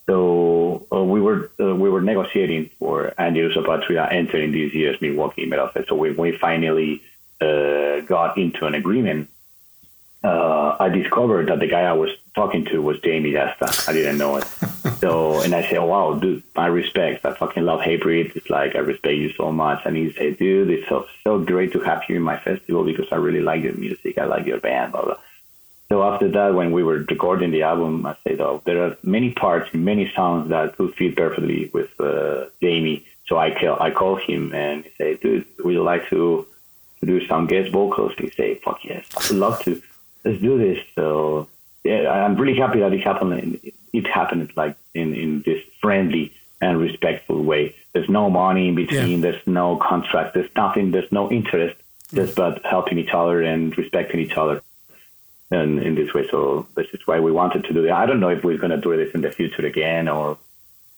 So 0.08 0.88
uh, 0.92 1.04
we 1.04 1.20
were 1.20 1.52
uh, 1.60 1.76
we 1.76 1.90
were 1.90 2.02
negotiating 2.02 2.72
for 2.80 3.14
Angelus 3.20 3.58
Apatrida 3.58 4.12
entering 4.12 4.54
this 4.54 4.74
year's 4.74 5.00
Milwaukee 5.02 5.46
Metal 5.46 5.68
Fest. 5.68 5.90
So 5.90 5.96
we, 5.96 6.12
we 6.12 6.38
finally 6.38 7.04
uh, 7.42 8.00
got 8.02 8.38
into 8.38 8.66
an 8.66 8.74
agreement. 8.74 9.30
Uh, 10.24 10.78
I 10.80 10.90
discovered 10.90 11.50
that 11.50 11.60
the 11.60 11.68
guy 11.68 11.82
I 11.82 11.94
was 11.94 12.10
talking 12.36 12.66
to 12.66 12.82
was 12.82 12.98
Jamey 13.00 13.34
Jasta. 13.34 13.88
I 13.88 13.94
didn't 13.94 14.18
know 14.18 14.38
it. 14.38 14.44
so 15.00 15.42
and 15.42 15.54
I 15.54 15.70
said, 15.70 15.80
"Wow, 15.80 16.14
dude, 16.14 16.42
my 16.56 16.68
respects. 16.68 17.26
I 17.26 17.34
fucking 17.34 17.64
love 17.64 17.82
Hatebreed. 17.82 18.36
It's 18.36 18.50
like 18.50 18.76
I 18.76 18.80
respect 18.80 19.18
you 19.18 19.34
so 19.34 19.52
much." 19.52 19.82
And 19.86 19.98
he 19.98 20.14
said, 20.14 20.38
"Dude, 20.38 20.70
it's 20.70 20.88
so 20.88 21.06
so 21.26 21.38
great 21.40 21.74
to 21.74 21.82
have 21.82 22.04
you 22.08 22.16
in 22.16 22.24
my 22.24 22.38
festival 22.38 22.86
because 22.86 23.08
I 23.12 23.18
really 23.18 23.42
like 23.42 23.62
your 23.62 23.74
music. 23.74 24.18
I 24.18 24.24
like 24.26 24.46
your 24.46 24.62
band." 24.62 24.94
Blah 24.94 25.04
blah. 25.04 25.18
So 25.90 26.04
after 26.04 26.28
that, 26.30 26.54
when 26.54 26.72
we 26.72 26.84
were 26.84 27.06
recording 27.10 27.52
the 27.52 27.64
album, 27.64 28.06
I 28.06 28.16
said, 28.24 28.42
"Oh, 28.42 28.62
there 28.66 28.84
are 28.84 28.98
many 29.04 29.32
parts, 29.32 29.74
many 29.74 30.12
songs 30.14 30.50
that 30.50 30.76
could 30.76 30.94
fit 30.96 31.16
perfectly 31.16 31.70
with 31.74 31.90
uh, 32.00 32.46
Jamey." 32.62 33.04
So 33.28 33.38
I 33.38 33.52
call 33.52 33.78
I 33.80 33.92
called 33.92 34.22
him 34.22 34.54
and 34.54 34.84
he 34.84 34.92
said, 34.98 35.22
"Dude, 35.22 35.46
would 35.64 35.74
you 35.74 35.84
like 35.84 36.10
to, 36.10 36.46
to 37.00 37.06
do 37.06 37.26
some 37.28 37.48
guest 37.48 37.72
vocals?" 37.72 38.14
He 38.18 38.30
said, 38.32 38.62
"Fuck 38.62 38.84
yes, 38.84 39.06
I 39.16 39.20
would 39.28 39.40
love 39.40 39.64
to. 39.64 39.82
Let's 40.26 40.42
do 40.42 40.58
this." 40.58 40.80
So 40.96 41.48
yeah, 41.84 42.10
I'm 42.10 42.36
really 42.36 42.58
happy 42.58 42.80
that 42.80 42.94
it 42.94 43.02
happened. 43.02 43.60
It 43.94 44.08
happened 44.08 44.52
like 44.58 44.76
in 44.94 45.14
in 45.14 45.42
this 45.46 45.64
friendly 45.82 46.34
and 46.60 46.80
respectful 46.80 47.42
way. 47.44 47.76
There's 47.94 48.10
no 48.10 48.30
money 48.30 48.68
in 48.68 48.76
between. 48.76 49.20
Yeah. 49.20 49.32
There's 49.32 49.48
no 49.48 49.78
contract. 49.78 50.34
There's 50.34 50.54
nothing. 50.56 50.92
There's 50.92 51.12
no 51.12 51.32
interest. 51.32 51.78
Just 52.14 52.36
but 52.36 52.66
helping 52.66 52.98
each 52.98 53.14
other 53.14 53.42
and 53.42 53.78
respecting 53.78 54.20
each 54.20 54.38
other. 54.38 54.62
And 55.50 55.80
in 55.82 55.96
this 55.96 56.14
way, 56.14 56.28
so 56.30 56.68
this 56.76 56.88
is 56.94 57.00
why 57.06 57.20
we 57.22 57.32
wanted 57.32 57.64
to 57.66 57.74
do 57.74 57.86
it. 57.86 57.92
I 57.92 58.06
don't 58.06 58.20
know 58.20 58.30
if 58.30 58.44
we're 58.44 58.58
going 58.58 58.72
to 58.72 58.82
do 58.82 58.96
this 58.98 59.14
in 59.16 59.22
the 59.22 59.32
future 59.32 59.66
again 59.66 60.08
or 60.10 60.38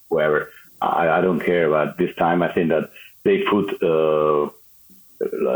wherever. 0.07 0.49
I, 0.81 1.09
I 1.17 1.21
don't 1.21 1.39
care. 1.39 1.69
But 1.69 1.97
this 1.97 2.15
time, 2.15 2.41
I 2.41 2.51
think 2.51 2.69
that 2.69 2.89
they 3.23 3.43
put 3.43 3.67
uh, 3.83 4.49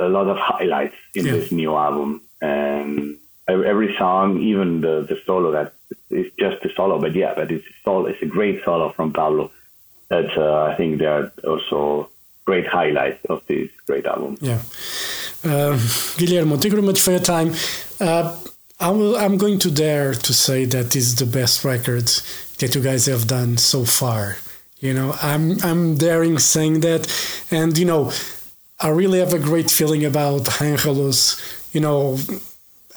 a 0.06 0.10
lot 0.10 0.28
of 0.28 0.38
highlights 0.38 0.96
in 1.16 1.26
Yeah. 1.26 1.32
this 1.34 1.52
new 1.52 1.76
album, 1.76 2.22
and 2.42 3.18
every 3.48 3.66
every 3.68 3.96
song, 3.98 4.40
even 4.42 4.82
the 4.82 5.02
the 5.10 5.18
solo 5.26 5.52
that 5.52 5.74
is 6.10 6.32
just 6.38 6.64
a 6.66 6.70
solo, 6.76 7.00
but 7.00 7.16
yeah, 7.16 7.34
but 7.36 7.52
it's 7.52 7.66
solo. 7.84 8.06
It's 8.08 8.22
a 8.22 8.26
great 8.28 8.64
solo 8.64 8.92
from 8.92 9.12
Pablo. 9.14 9.52
That 10.10 10.38
uh, 10.38 10.66
I 10.72 10.76
think 10.76 11.00
they 11.00 11.06
are 11.08 11.32
also 11.44 12.10
great 12.46 12.68
highlights 12.68 13.24
of 13.26 13.42
this 13.48 13.70
great 13.88 14.06
album. 14.06 14.38
Yeah. 14.42 14.60
Uh, 15.44 15.78
Guillermo, 16.18 16.56
thank 16.58 16.66
you 16.66 16.72
very 16.72 16.82
much 16.84 17.02
for 17.02 17.12
your 17.12 17.20
time. 17.22 17.54
Uh, 18.00 18.36
I 18.84 18.90
will, 18.90 19.16
I'm 19.16 19.38
going 19.38 19.60
to 19.60 19.72
dare 19.72 20.14
to 20.14 20.34
say 20.34 20.66
that 20.66 20.92
this 20.92 21.06
is 21.06 21.16
the 21.16 21.26
best 21.26 21.64
record 21.64 22.12
that 22.60 22.76
you 22.76 22.82
guys 22.82 23.06
have 23.06 23.28
done 23.28 23.56
so 23.56 23.86
far. 23.86 24.36
You 24.80 24.94
know, 24.94 25.16
I'm 25.22 25.56
I'm 25.64 25.96
daring 25.96 26.38
saying 26.38 26.82
that, 26.82 27.08
and 27.50 27.78
you 27.78 27.86
know, 27.86 28.12
I 28.82 28.90
really 28.90 29.20
have 29.20 29.34
a 29.34 29.40
great 29.40 29.72
feeling 29.72 30.04
about 30.04 30.62
Angelus. 30.62 31.40
You 31.74 31.80
know, 31.80 32.20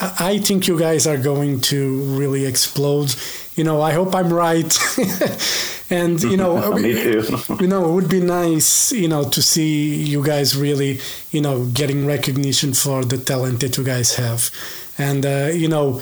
I 0.00 0.32
I 0.32 0.38
think 0.38 0.66
you 0.66 0.76
guys 0.76 1.06
are 1.06 1.18
going 1.18 1.60
to 1.70 2.00
really 2.18 2.46
explode. 2.46 3.14
You 3.54 3.62
know, 3.62 3.80
I 3.80 3.92
hope 3.92 4.12
I'm 4.12 4.32
right. 4.32 4.76
and 5.90 6.20
you 6.20 6.36
know, 6.36 6.72
Me 6.74 6.94
too. 6.94 7.22
you 7.60 7.68
know, 7.68 7.88
it 7.88 7.92
would 7.92 8.08
be 8.08 8.20
nice, 8.20 8.90
you 8.90 9.06
know, 9.06 9.22
to 9.30 9.40
see 9.40 9.94
you 10.04 10.24
guys 10.24 10.56
really, 10.56 10.98
you 11.30 11.40
know, 11.40 11.66
getting 11.66 12.06
recognition 12.06 12.74
for 12.74 13.04
the 13.04 13.18
talent 13.18 13.60
that 13.60 13.76
you 13.76 13.84
guys 13.84 14.16
have. 14.16 14.50
And, 14.98 15.24
uh, 15.26 15.50
you 15.52 15.68
know, 15.68 16.00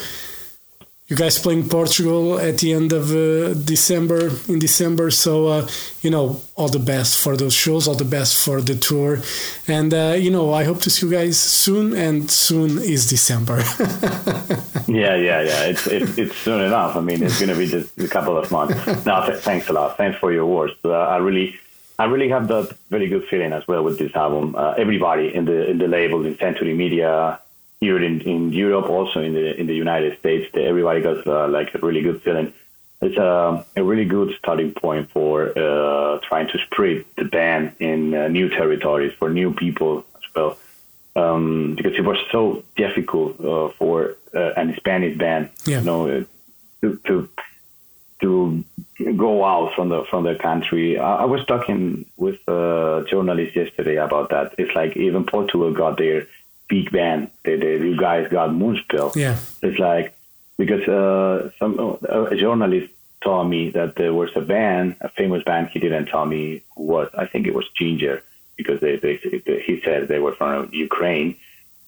you 1.07 1.17
guys 1.17 1.39
playing 1.39 1.69
Portugal 1.69 2.39
at 2.39 2.59
the 2.59 2.73
end 2.73 2.93
of 2.93 3.11
uh, 3.11 3.53
December, 3.55 4.31
in 4.49 4.59
December. 4.59 5.11
So, 5.11 5.49
uh, 5.49 5.69
you 6.01 6.11
know, 6.11 6.41
all 6.57 6.69
the 6.69 6.79
best 6.79 7.19
for 7.19 7.37
those 7.37 7.53
shows, 7.55 7.87
all 7.87 7.95
the 7.95 8.05
best 8.07 8.37
for 8.43 8.63
the 8.63 8.75
tour. 8.75 9.19
And, 9.69 9.93
uh, 9.93 10.15
you 10.19 10.31
know, 10.31 10.55
I 10.55 10.65
hope 10.65 10.81
to 10.83 10.91
see 10.91 11.07
you 11.07 11.13
guys 11.13 11.39
soon, 11.39 11.95
and 11.95 12.31
soon 12.31 12.79
is 12.79 13.09
December. 13.09 13.63
Yeah, 14.87 15.17
yeah, 15.17 15.41
yeah. 15.41 15.65
It's 15.65 15.87
it's, 15.87 16.19
it's 16.19 16.37
soon 16.37 16.61
enough. 16.61 16.95
I 16.95 17.01
mean, 17.01 17.23
it's 17.23 17.41
going 17.41 17.49
to 17.49 17.57
be 17.57 17.67
just 17.67 17.99
a 17.99 18.07
couple 18.07 18.37
of 18.37 18.51
months. 18.51 18.75
No, 19.07 19.25
th- 19.27 19.39
thanks 19.39 19.69
a 19.69 19.73
lot. 19.73 19.97
Thanks 19.97 20.19
for 20.19 20.31
your 20.33 20.47
words. 20.47 20.75
Uh, 20.85 20.93
I 20.93 21.17
really, 21.17 21.59
I 21.99 22.05
really 22.05 22.29
have 22.29 22.49
that 22.49 22.77
very 22.91 23.09
good 23.09 23.25
feeling 23.27 23.53
as 23.53 23.67
well 23.67 23.83
with 23.83 23.99
this 23.99 24.15
album. 24.15 24.55
Uh, 24.55 24.75
everybody 24.77 25.35
in 25.35 25.47
the 25.47 25.71
in 25.71 25.79
the 25.79 25.89
label, 25.89 26.25
in 26.27 26.37
Century 26.39 26.75
Media, 26.75 27.41
here 27.81 28.03
in, 28.03 28.21
in 28.23 28.53
Europe, 28.53 28.89
also 28.89 29.21
in 29.21 29.35
the 29.35 29.59
in 29.61 29.67
the 29.67 29.75
United 29.75 30.19
States, 30.19 30.51
everybody 30.55 31.01
got 31.01 31.27
uh, 31.27 31.49
like 31.49 31.75
a 31.75 31.79
really 31.79 32.03
good 32.03 32.23
feeling. 32.23 32.53
It's 33.01 33.17
a, 33.19 33.65
a 33.77 33.83
really 33.85 34.07
good 34.07 34.35
starting 34.39 34.73
point 34.73 35.11
for 35.11 35.51
uh, 35.59 36.19
trying 36.21 36.49
to 36.49 36.59
spread 36.67 37.05
the 37.17 37.25
band 37.25 37.73
in 37.79 38.15
uh, 38.15 38.29
new 38.29 38.49
territories 38.49 39.13
for 39.19 39.29
new 39.29 39.53
people 39.53 40.07
as 40.17 40.23
well 40.35 40.57
um, 41.17 41.75
because 41.77 41.95
it 41.95 42.05
was 42.05 42.19
so 42.33 42.63
difficult 42.77 43.39
uh, 43.41 43.69
for 43.79 44.17
uh, 44.35 44.53
an 44.57 44.75
Spanish 44.77 45.17
band, 45.19 45.51
Yeah. 45.65 45.81
you 45.81 45.85
know, 45.85 46.09
uh, 46.09 46.25
to, 46.83 47.01
to 47.07 47.29
to 48.23 48.65
go 49.17 49.45
out 49.45 49.75
from 49.75 49.89
the 49.89 50.05
from 50.11 50.25
the 50.25 50.35
country. 50.37 50.99
I, 50.99 51.17
I 51.17 51.25
was 51.25 51.45
talking 51.47 52.07
with 52.17 52.39
a 52.49 53.05
journalist 53.09 53.55
yesterday 53.57 53.97
about 53.97 54.31
that. 54.31 54.55
It's 54.59 54.75
like 54.75 54.97
even 54.97 55.25
Portugal 55.25 55.73
got 55.73 55.99
their 55.99 56.27
big 56.69 56.91
band. 56.91 57.31
They, 57.45 57.57
you 57.57 57.97
guys 57.97 58.29
got 58.31 58.51
Moonspell. 58.51 59.15
yeah. 59.17 59.39
It's 59.63 59.79
like 59.79 60.15
because 60.57 60.87
uh, 60.89 61.51
some 61.59 61.79
uh, 61.79 62.25
a 62.27 62.37
journalist 62.37 62.93
told 63.23 63.49
me 63.49 63.71
that 63.71 63.97
there 63.97 64.13
was 64.13 64.31
a 64.37 64.41
band, 64.41 64.97
a 65.01 65.09
famous 65.09 65.43
band. 65.45 65.71
He 65.73 65.79
didn't 65.81 66.07
tell 66.07 66.27
me 66.27 66.63
who 66.77 66.85
was. 66.85 67.09
I 67.17 67.27
think 67.27 67.47
it 67.47 67.55
was 67.55 67.65
Jinjer 67.81 68.23
because 68.57 68.81
they, 68.81 68.97
they, 68.97 69.17
they 69.47 69.61
he 69.67 69.81
said 69.85 70.09
they 70.09 70.19
were 70.19 70.35
from 70.35 70.71
Ukraine. 70.73 71.37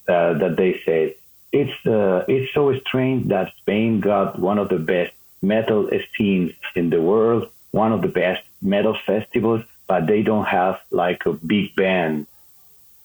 Uh, 0.09 0.35
that 0.35 0.57
they 0.57 0.81
said 0.85 1.17
it's 1.53 1.87
uh, 1.87 2.25
it's 2.29 2.53
so 2.55 2.75
strange 2.81 3.29
that 3.29 3.53
Spain 3.59 4.01
got 4.01 4.39
one 4.39 4.59
of 4.59 4.69
the 4.69 4.79
best 4.79 5.13
metal 5.43 5.89
scenes 6.17 6.53
in 6.75 6.91
the 6.91 7.01
world, 7.01 7.51
one 7.71 7.93
of 7.93 8.03
the 8.03 8.09
best 8.09 8.43
metal 8.63 8.97
festivals, 9.07 9.63
but 9.87 10.07
they 10.07 10.23
don't 10.23 10.47
have 10.47 10.81
like 10.91 11.27
a 11.27 11.33
big 11.33 11.75
band. 11.77 12.27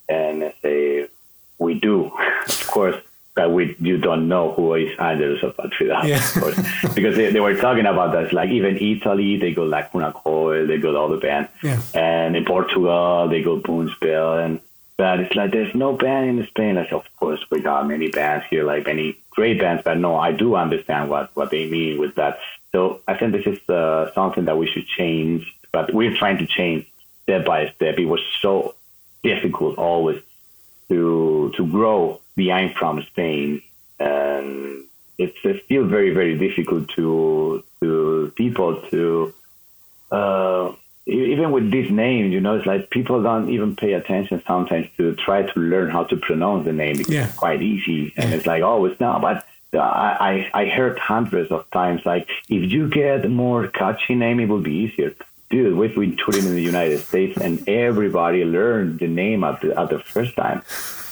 And 0.10 0.44
I 0.44 0.54
say 0.62 1.08
we 1.62 1.74
do, 1.80 2.12
of 2.48 2.68
course. 2.68 2.96
But 3.34 3.52
we, 3.54 3.78
you 3.80 3.98
don't 3.98 4.28
know 4.28 4.52
who 4.52 4.74
is 4.76 4.92
Angelus 5.00 5.42
Apatrida, 5.42 6.04
Yeah. 6.04 6.18
of 6.18 6.34
course, 6.42 6.94
because 6.96 7.16
they, 7.16 7.32
they 7.32 7.40
were 7.40 7.56
talking 7.56 7.86
about 7.86 8.12
that. 8.12 8.34
Like 8.34 8.50
even 8.50 8.76
Italy, 8.78 9.38
they 9.38 9.54
go 9.54 9.64
like 9.64 9.90
Coil, 9.94 10.68
they 10.68 10.78
go 10.78 10.94
all 10.98 11.08
the 11.08 11.16
band, 11.28 11.48
Yeah. 11.64 11.80
and 11.94 12.36
in 12.36 12.44
Portugal 12.44 13.30
they 13.30 13.42
go 13.42 13.62
Moonspell, 13.62 14.44
and 14.46 14.60
but 14.98 15.22
it's 15.22 15.34
like 15.34 15.52
there's 15.52 15.74
no 15.74 15.94
band 15.94 16.24
in 16.40 16.46
Spain. 16.48 16.78
I 16.78 16.84
said, 16.84 16.94
of 16.94 17.06
course 17.22 17.40
we 17.50 17.62
got 17.62 17.88
many 17.88 18.10
bands 18.10 18.46
here, 18.50 18.66
like 18.66 18.86
many 18.86 19.18
great 19.30 19.58
bands, 19.62 19.82
but 19.86 19.98
no, 19.98 20.18
I 20.18 20.34
do 20.34 20.56
understand 20.56 21.10
what 21.10 21.32
what 21.34 21.52
they 21.52 21.70
mean 21.70 22.00
with 22.02 22.16
that. 22.16 22.38
So 22.74 23.00
I 23.08 23.14
think 23.18 23.32
this 23.32 23.48
is 23.48 23.60
uh, 23.70 24.12
something 24.14 24.44
that 24.46 24.58
we 24.58 24.68
should 24.68 24.88
change, 25.00 25.42
but 25.72 25.94
we're 25.94 26.18
trying 26.18 26.38
to 26.40 26.48
change 26.58 26.86
step 27.24 27.46
by 27.46 27.70
step. 27.76 27.98
It 27.98 28.08
was 28.08 28.22
so 28.42 28.76
difficult 29.24 29.78
always 29.78 30.22
to 30.92 31.52
to 31.58 31.62
grow 31.68 32.20
behind 32.36 32.76
from 32.80 33.02
Spain, 33.12 33.62
and 34.00 34.84
it's 35.18 35.38
still 35.66 35.86
very 35.96 36.12
very 36.20 36.36
difficult 36.46 36.84
to 36.98 37.64
to 37.82 38.32
people 38.36 38.72
to 38.92 39.34
uh, 40.12 40.74
even 41.08 41.52
with 41.52 41.72
this 41.72 41.90
name, 41.90 42.32
you 42.32 42.40
know, 42.42 42.56
it's 42.58 42.66
like 42.68 42.90
people 42.90 43.24
don't 43.24 43.50
even 43.50 43.76
pay 43.76 43.94
attention 43.94 44.42
sometimes 44.46 44.88
to 44.98 45.16
try 45.16 45.42
to 45.52 45.60
learn 45.60 45.90
how 45.90 46.04
to 46.12 46.16
pronounce 46.18 46.66
the 46.66 46.74
name 46.84 46.96
because 46.98 47.14
Yeah. 47.14 47.26
it's 47.28 47.36
quite 47.46 47.62
easy, 47.74 48.14
and 48.18 48.34
it's 48.36 48.46
like 48.46 48.62
oh, 48.64 48.86
it's 48.86 49.00
not, 49.00 49.22
but. 49.22 49.38
I, 49.74 50.50
I 50.54 50.62
I 50.62 50.66
heard 50.78 51.00
hundreds 51.00 51.50
of 51.50 51.62
times 51.72 52.02
like 52.06 52.28
if 52.50 52.62
you 52.74 52.90
get 52.90 53.20
more 53.32 53.62
catchy 53.80 54.16
name 54.16 54.38
it 54.42 54.50
will 54.50 54.60
be 54.72 54.76
easier. 54.84 55.16
Dude, 55.52 55.76
we've 55.78 55.94
been 55.94 56.16
touring 56.18 56.46
in 56.46 56.56
the 56.56 56.62
United 56.62 57.00
States 57.02 57.38
and 57.40 57.68
everybody 57.68 58.44
learned 58.46 59.00
the 59.00 59.08
name 59.08 59.44
at 59.44 59.60
the 59.62 59.78
at 59.78 59.90
the 59.90 60.00
first 60.00 60.36
time. 60.36 60.64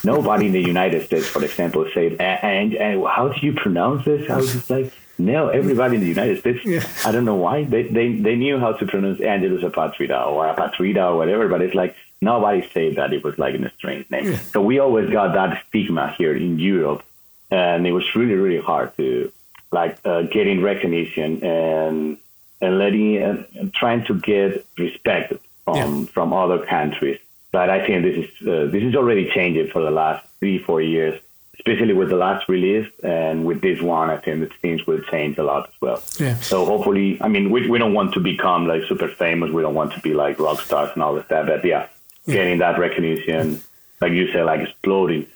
Nobody 0.02 0.46
in 0.46 0.52
the 0.52 0.62
United 0.76 1.04
States, 1.04 1.26
for 1.28 1.44
example, 1.44 1.86
said 1.92 2.12
"A- 2.14 2.22
and, 2.44 2.74
and 2.74 3.04
how 3.06 3.28
do 3.28 3.46
you 3.46 3.52
pronounce 3.52 4.06
this? 4.06 4.30
I 4.30 4.36
was 4.38 4.50
just 4.54 4.70
like, 4.70 4.92
no, 5.18 5.48
everybody 5.48 5.96
in 5.96 6.00
the 6.00 6.08
United 6.08 6.38
States, 6.40 6.64
Yeah. 6.64 6.82
I 7.04 7.12
don't 7.12 7.26
know 7.26 7.34
why 7.46 7.64
they, 7.64 7.82
they 7.82 8.08
they 8.26 8.34
knew 8.36 8.58
how 8.58 8.72
to 8.72 8.86
pronounce 8.86 9.20
Angelus 9.20 9.62
Apatrida 9.62 10.26
or 10.26 10.46
Apatrida 10.52 11.02
or 11.12 11.16
whatever, 11.18 11.46
but 11.48 11.60
it's 11.60 11.74
like 11.74 11.94
nobody 12.22 12.66
said 12.72 12.96
that 12.96 13.12
it 13.12 13.22
was 13.22 13.38
like 13.38 13.54
a 13.56 13.70
strange 13.76 14.10
name. 14.10 14.36
So 14.52 14.62
we 14.62 14.78
always 14.78 15.10
got 15.10 15.34
that 15.34 15.62
stigma 15.68 16.14
here 16.16 16.34
in 16.34 16.58
Europe, 16.58 17.02
and 17.50 17.86
it 17.86 17.92
was 17.92 18.06
really 18.16 18.34
really 18.46 18.62
hard 18.70 18.96
to 18.96 19.30
like 19.70 19.98
uh, 20.06 20.22
getting 20.22 20.62
recognition 20.62 21.44
and 21.44 22.16
and 22.60 22.78
letting 22.78 23.16
and, 23.16 23.44
and 23.58 23.72
trying 23.74 24.04
to 24.06 24.14
get 24.14 24.66
respect 24.78 25.32
from 25.64 25.76
Yeah. 25.76 26.04
from 26.12 26.32
other 26.32 26.58
countries. 26.66 27.18
But 27.52 27.68
I 27.70 27.84
think 27.86 28.02
this 28.04 28.16
is 28.24 28.48
uh, 28.48 28.66
this 28.70 28.82
is 28.82 28.94
already 28.94 29.30
changing 29.30 29.68
for 29.72 29.82
the 29.82 29.90
last 29.90 30.24
three 30.38 30.58
four 30.58 30.80
years, 30.80 31.20
especially 31.58 31.94
with 31.94 32.08
the 32.10 32.16
last 32.16 32.48
release 32.48 32.88
and 33.02 33.44
with 33.44 33.60
this 33.60 33.80
one. 33.82 34.08
I 34.10 34.18
think 34.18 34.40
that 34.40 34.52
things 34.60 34.86
will 34.86 35.00
change 35.12 35.36
a 35.38 35.42
lot 35.42 35.68
as 35.70 35.76
well. 35.80 36.02
Yeah. 36.18 36.36
So 36.40 36.64
hopefully, 36.64 37.18
I 37.20 37.28
mean, 37.28 37.50
we 37.50 37.68
we 37.68 37.78
don't 37.78 37.94
want 37.94 38.14
to 38.14 38.20
become 38.20 38.66
like 38.66 38.82
super 38.88 39.08
famous. 39.08 39.50
We 39.50 39.62
don't 39.62 39.74
want 39.74 39.92
to 39.94 40.00
be 40.00 40.12
like 40.14 40.38
rock 40.38 40.60
stars 40.60 40.90
and 40.94 41.02
all 41.02 41.16
of 41.16 41.26
that. 41.28 41.46
But 41.46 41.64
yeah, 41.64 41.86
getting 42.26 42.58
that 42.58 42.78
recognition, 42.78 43.60
like 44.00 44.12
you 44.12 44.30
say, 44.32 44.42
like 44.42 44.60
exploding. 44.60 45.26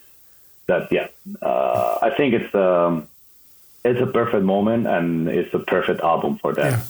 That 0.66 0.91
yeah, 0.93 1.09
uh, 1.43 1.99
I 2.01 2.11
think 2.16 2.33
it's 2.35 2.55
um, 2.55 3.07
it's 3.85 4.01
a 4.01 4.07
perfect 4.07 4.45
moment 4.45 4.87
and 4.87 5.29
it's 5.29 5.53
a 5.53 5.59
perfect 5.59 6.01
album 6.01 6.39
for 6.39 6.55
that. 6.55 6.72
Yeah, 6.72 6.81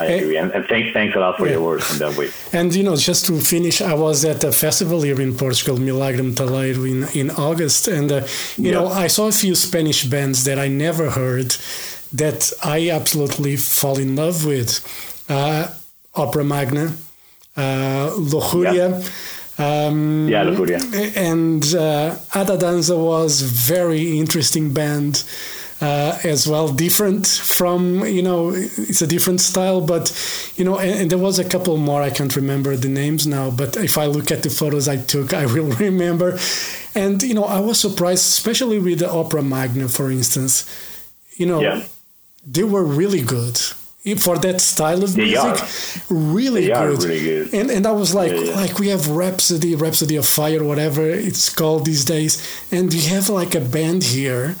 I 0.00 0.04
agree. 0.06 0.36
And, 0.36 0.50
and 0.52 0.64
thanks 0.66 0.92
thanks 0.92 1.14
a 1.16 1.18
lot 1.18 1.36
for 1.38 1.46
Yeah. 1.46 1.52
your 1.54 1.62
words 1.62 1.90
in 1.92 1.98
that 1.98 2.16
way. 2.18 2.28
And 2.52 2.74
you 2.74 2.82
know, 2.82 2.96
just 2.96 3.26
to 3.26 3.32
finish, 3.40 3.80
I 3.80 3.94
was 3.94 4.24
at 4.24 4.44
a 4.44 4.52
festival 4.52 5.02
here 5.02 5.20
in 5.20 5.32
Portugal, 5.36 5.76
Milagre 5.78 6.22
Metaleiro, 6.30 6.84
in 6.94 7.00
in 7.20 7.30
August, 7.36 7.88
and 7.88 8.10
uh, 8.12 8.20
you 8.56 8.72
know, 8.72 8.86
I 9.04 9.08
saw 9.08 9.28
a 9.28 9.32
few 9.32 9.54
Spanish 9.54 10.04
bands 10.04 10.44
that 10.44 10.58
I 10.58 10.68
never 10.68 11.10
heard 11.10 11.50
that 12.12 12.52
I 12.76 12.90
absolutely 12.90 13.56
fall 13.56 13.98
in 13.98 14.16
love 14.16 14.44
with. 14.46 14.70
Uh, 15.28 15.66
Opera 16.14 16.44
Magna, 16.44 16.86
uh, 17.56 18.10
Lujuria. 18.32 18.88
Um, 19.58 20.28
Yeah, 20.28 20.44
Lujuria. 20.44 20.80
And 21.16 21.62
uh, 21.74 22.16
Ada 22.34 22.56
Danza 22.56 22.96
was 22.96 23.40
very 23.42 24.18
interesting 24.18 24.72
band. 24.72 25.24
Uh, 25.80 26.18
as 26.24 26.48
well, 26.48 26.68
different 26.68 27.26
from 27.26 28.04
you 28.04 28.22
know 28.22 28.50
it's 28.50 29.00
a 29.00 29.06
different 29.06 29.40
style, 29.40 29.80
but 29.80 30.12
you 30.56 30.64
know, 30.64 30.78
and, 30.78 31.02
and, 31.02 31.10
there 31.10 31.18
was 31.18 31.38
a 31.38 31.48
couple 31.48 31.76
more 31.76 32.02
I 32.02 32.10
can't 32.10 32.34
remember 32.34 32.76
the 32.76 32.88
names 32.88 33.26
now, 33.26 33.50
but 33.50 33.76
if 33.76 33.96
I 33.96 34.06
look 34.06 34.30
at 34.30 34.42
the 34.42 34.50
photos 34.50 34.88
I 34.88 34.96
took, 34.96 35.32
I 35.42 35.46
will 35.46 35.70
remember. 35.76 36.38
And 36.94 37.22
you 37.22 37.34
know, 37.34 37.44
I 37.44 37.60
was 37.60 37.78
surprised, 37.78 38.26
especially 38.26 38.80
with 38.80 38.98
the 38.98 39.10
Opera 39.10 39.42
Magna, 39.42 39.88
for 39.88 40.10
instance. 40.10 40.68
You 41.36 41.46
know, 41.46 41.60
yeah. 41.60 41.86
they 42.44 42.64
were 42.64 42.82
really 42.82 43.22
good 43.22 43.56
for 44.16 44.38
that 44.38 44.60
style 44.60 45.04
of 45.04 45.14
they 45.14 45.26
music 45.26 46.04
really 46.08 46.66
good. 46.66 47.04
Really 47.04 47.20
good. 47.20 47.54
And 47.54 47.70
and 47.70 47.86
I 47.86 47.92
was 47.92 48.14
like 48.14 48.32
yeah, 48.32 48.40
yeah. 48.40 48.54
like 48.56 48.80
we 48.80 48.88
have 48.88 49.08
Rhapsody, 49.08 49.76
Rhapsody 49.76 50.16
of 50.16 50.26
Fire, 50.26 50.64
whatever 50.64 51.08
it's 51.08 51.48
called 51.54 51.84
these 51.84 52.04
days, 52.04 52.42
and 52.72 52.92
we 52.92 53.02
have 53.02 53.28
like 53.28 53.54
a 53.54 53.60
band 53.60 54.02
here 54.02 54.56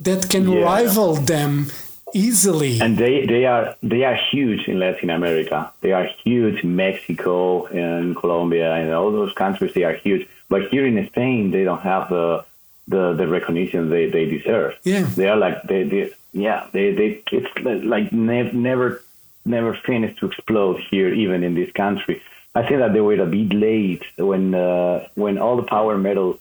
that 0.00 0.28
can 0.30 0.50
yeah. 0.50 0.62
rival 0.62 1.14
them 1.14 1.66
easily. 2.14 2.80
And 2.80 2.96
they, 2.96 3.26
they 3.26 3.44
are 3.44 3.76
they 3.82 4.04
are 4.04 4.18
huge 4.30 4.68
in 4.68 4.78
Latin 4.78 5.10
America. 5.10 5.72
They 5.80 5.92
are 5.92 6.08
huge 6.24 6.64
in 6.64 6.76
Mexico 6.76 7.66
and 7.66 8.16
Colombia 8.16 8.74
and 8.74 8.92
all 8.92 9.12
those 9.12 9.32
countries 9.32 9.74
they 9.74 9.84
are 9.84 9.94
huge. 9.94 10.28
But 10.48 10.68
here 10.68 10.86
in 10.86 11.06
Spain 11.08 11.50
they 11.50 11.64
don't 11.64 11.82
have 11.82 12.08
the 12.08 12.44
the, 12.86 13.12
the 13.12 13.28
recognition 13.28 13.90
they, 13.90 14.08
they 14.08 14.24
deserve. 14.24 14.78
Yeah. 14.82 15.02
They 15.02 15.28
are 15.28 15.36
like 15.36 15.62
they, 15.64 15.84
they 15.84 16.12
yeah, 16.32 16.66
they 16.72 16.92
they 16.92 17.22
it's 17.32 17.84
like 17.84 18.12
ne- 18.12 18.52
never 18.52 19.02
never 19.44 19.74
finished 19.74 20.18
to 20.20 20.26
explode 20.26 20.80
here, 20.90 21.12
even 21.12 21.42
in 21.42 21.54
this 21.54 21.72
country. 21.72 22.22
I 22.54 22.66
think 22.66 22.80
that 22.80 22.92
they 22.92 23.00
were 23.00 23.20
a 23.20 23.26
bit 23.26 23.52
late 23.52 24.04
when 24.16 24.54
uh, 24.54 25.06
when 25.14 25.38
all 25.38 25.56
the 25.56 25.62
power 25.62 25.96
metal 25.98 26.38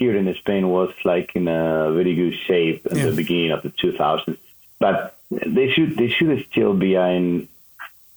here 0.00 0.16
in 0.16 0.34
Spain 0.36 0.70
was 0.70 0.92
like 1.04 1.36
in 1.36 1.46
a 1.46 1.92
very 1.92 2.14
good 2.14 2.34
shape 2.46 2.86
in 2.86 2.96
yeah. 2.96 3.06
the 3.10 3.16
beginning 3.22 3.50
of 3.50 3.62
the 3.62 3.68
2000s. 3.68 4.38
But 4.78 5.18
they 5.30 5.70
should 5.70 5.96
they 6.00 6.08
should 6.08 6.32
still 6.50 6.74
be 6.74 6.94
in 6.94 7.48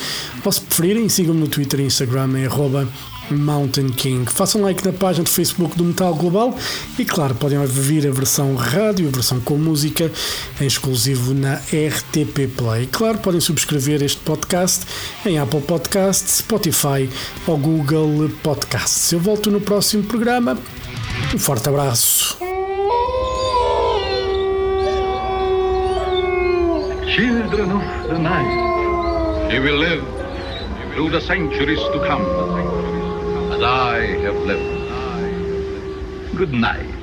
ou 0.44 0.52
se 0.52 0.60
preferirem, 0.62 1.08
sigam-me 1.08 1.40
no 1.40 1.48
Twitter 1.48 1.80
e 1.80 1.84
Instagram 1.84 2.38
em 2.38 2.46
arroba 2.46 2.88
Mountain 3.30 3.88
King. 3.90 4.30
Façam 4.30 4.62
like 4.62 4.84
na 4.84 4.92
página 4.92 5.24
do 5.24 5.30
Facebook 5.30 5.76
do 5.76 5.84
Metal 5.84 6.14
Global 6.14 6.56
e, 6.98 7.04
claro, 7.04 7.34
podem 7.34 7.58
ouvir 7.58 8.06
a 8.06 8.10
versão 8.10 8.54
rádio, 8.54 9.08
a 9.08 9.10
versão 9.10 9.40
com 9.40 9.56
música, 9.56 10.10
em 10.60 10.66
exclusivo 10.66 11.34
na 11.34 11.54
RTP 11.54 12.48
Play. 12.56 12.86
Claro, 12.90 13.18
podem 13.18 13.40
subscrever 13.40 14.02
este 14.02 14.20
podcast 14.20 14.86
em 15.24 15.38
Apple 15.38 15.60
Podcasts, 15.62 16.38
Spotify 16.38 17.08
ou 17.46 17.56
Google 17.58 18.30
Podcasts. 18.42 19.12
Eu 19.12 19.20
volto 19.20 19.50
no 19.50 19.60
próximo 19.60 20.02
programa. 20.04 20.58
Um 21.34 21.38
forte 21.38 21.68
abraço. 21.68 22.38
Children 27.16 27.72
of 27.72 28.08
the 28.08 28.18
night, 28.18 29.52
you 29.52 29.60
will 29.60 29.76
live 29.76 30.04
through 30.94 31.10
the 31.10 31.20
centuries 31.20 31.80
to 31.80 31.98
come. 32.06 32.67
I 33.62 33.98
have 34.22 34.36
lived. 34.46 34.78
Good 36.36 36.52
night. 36.52 36.97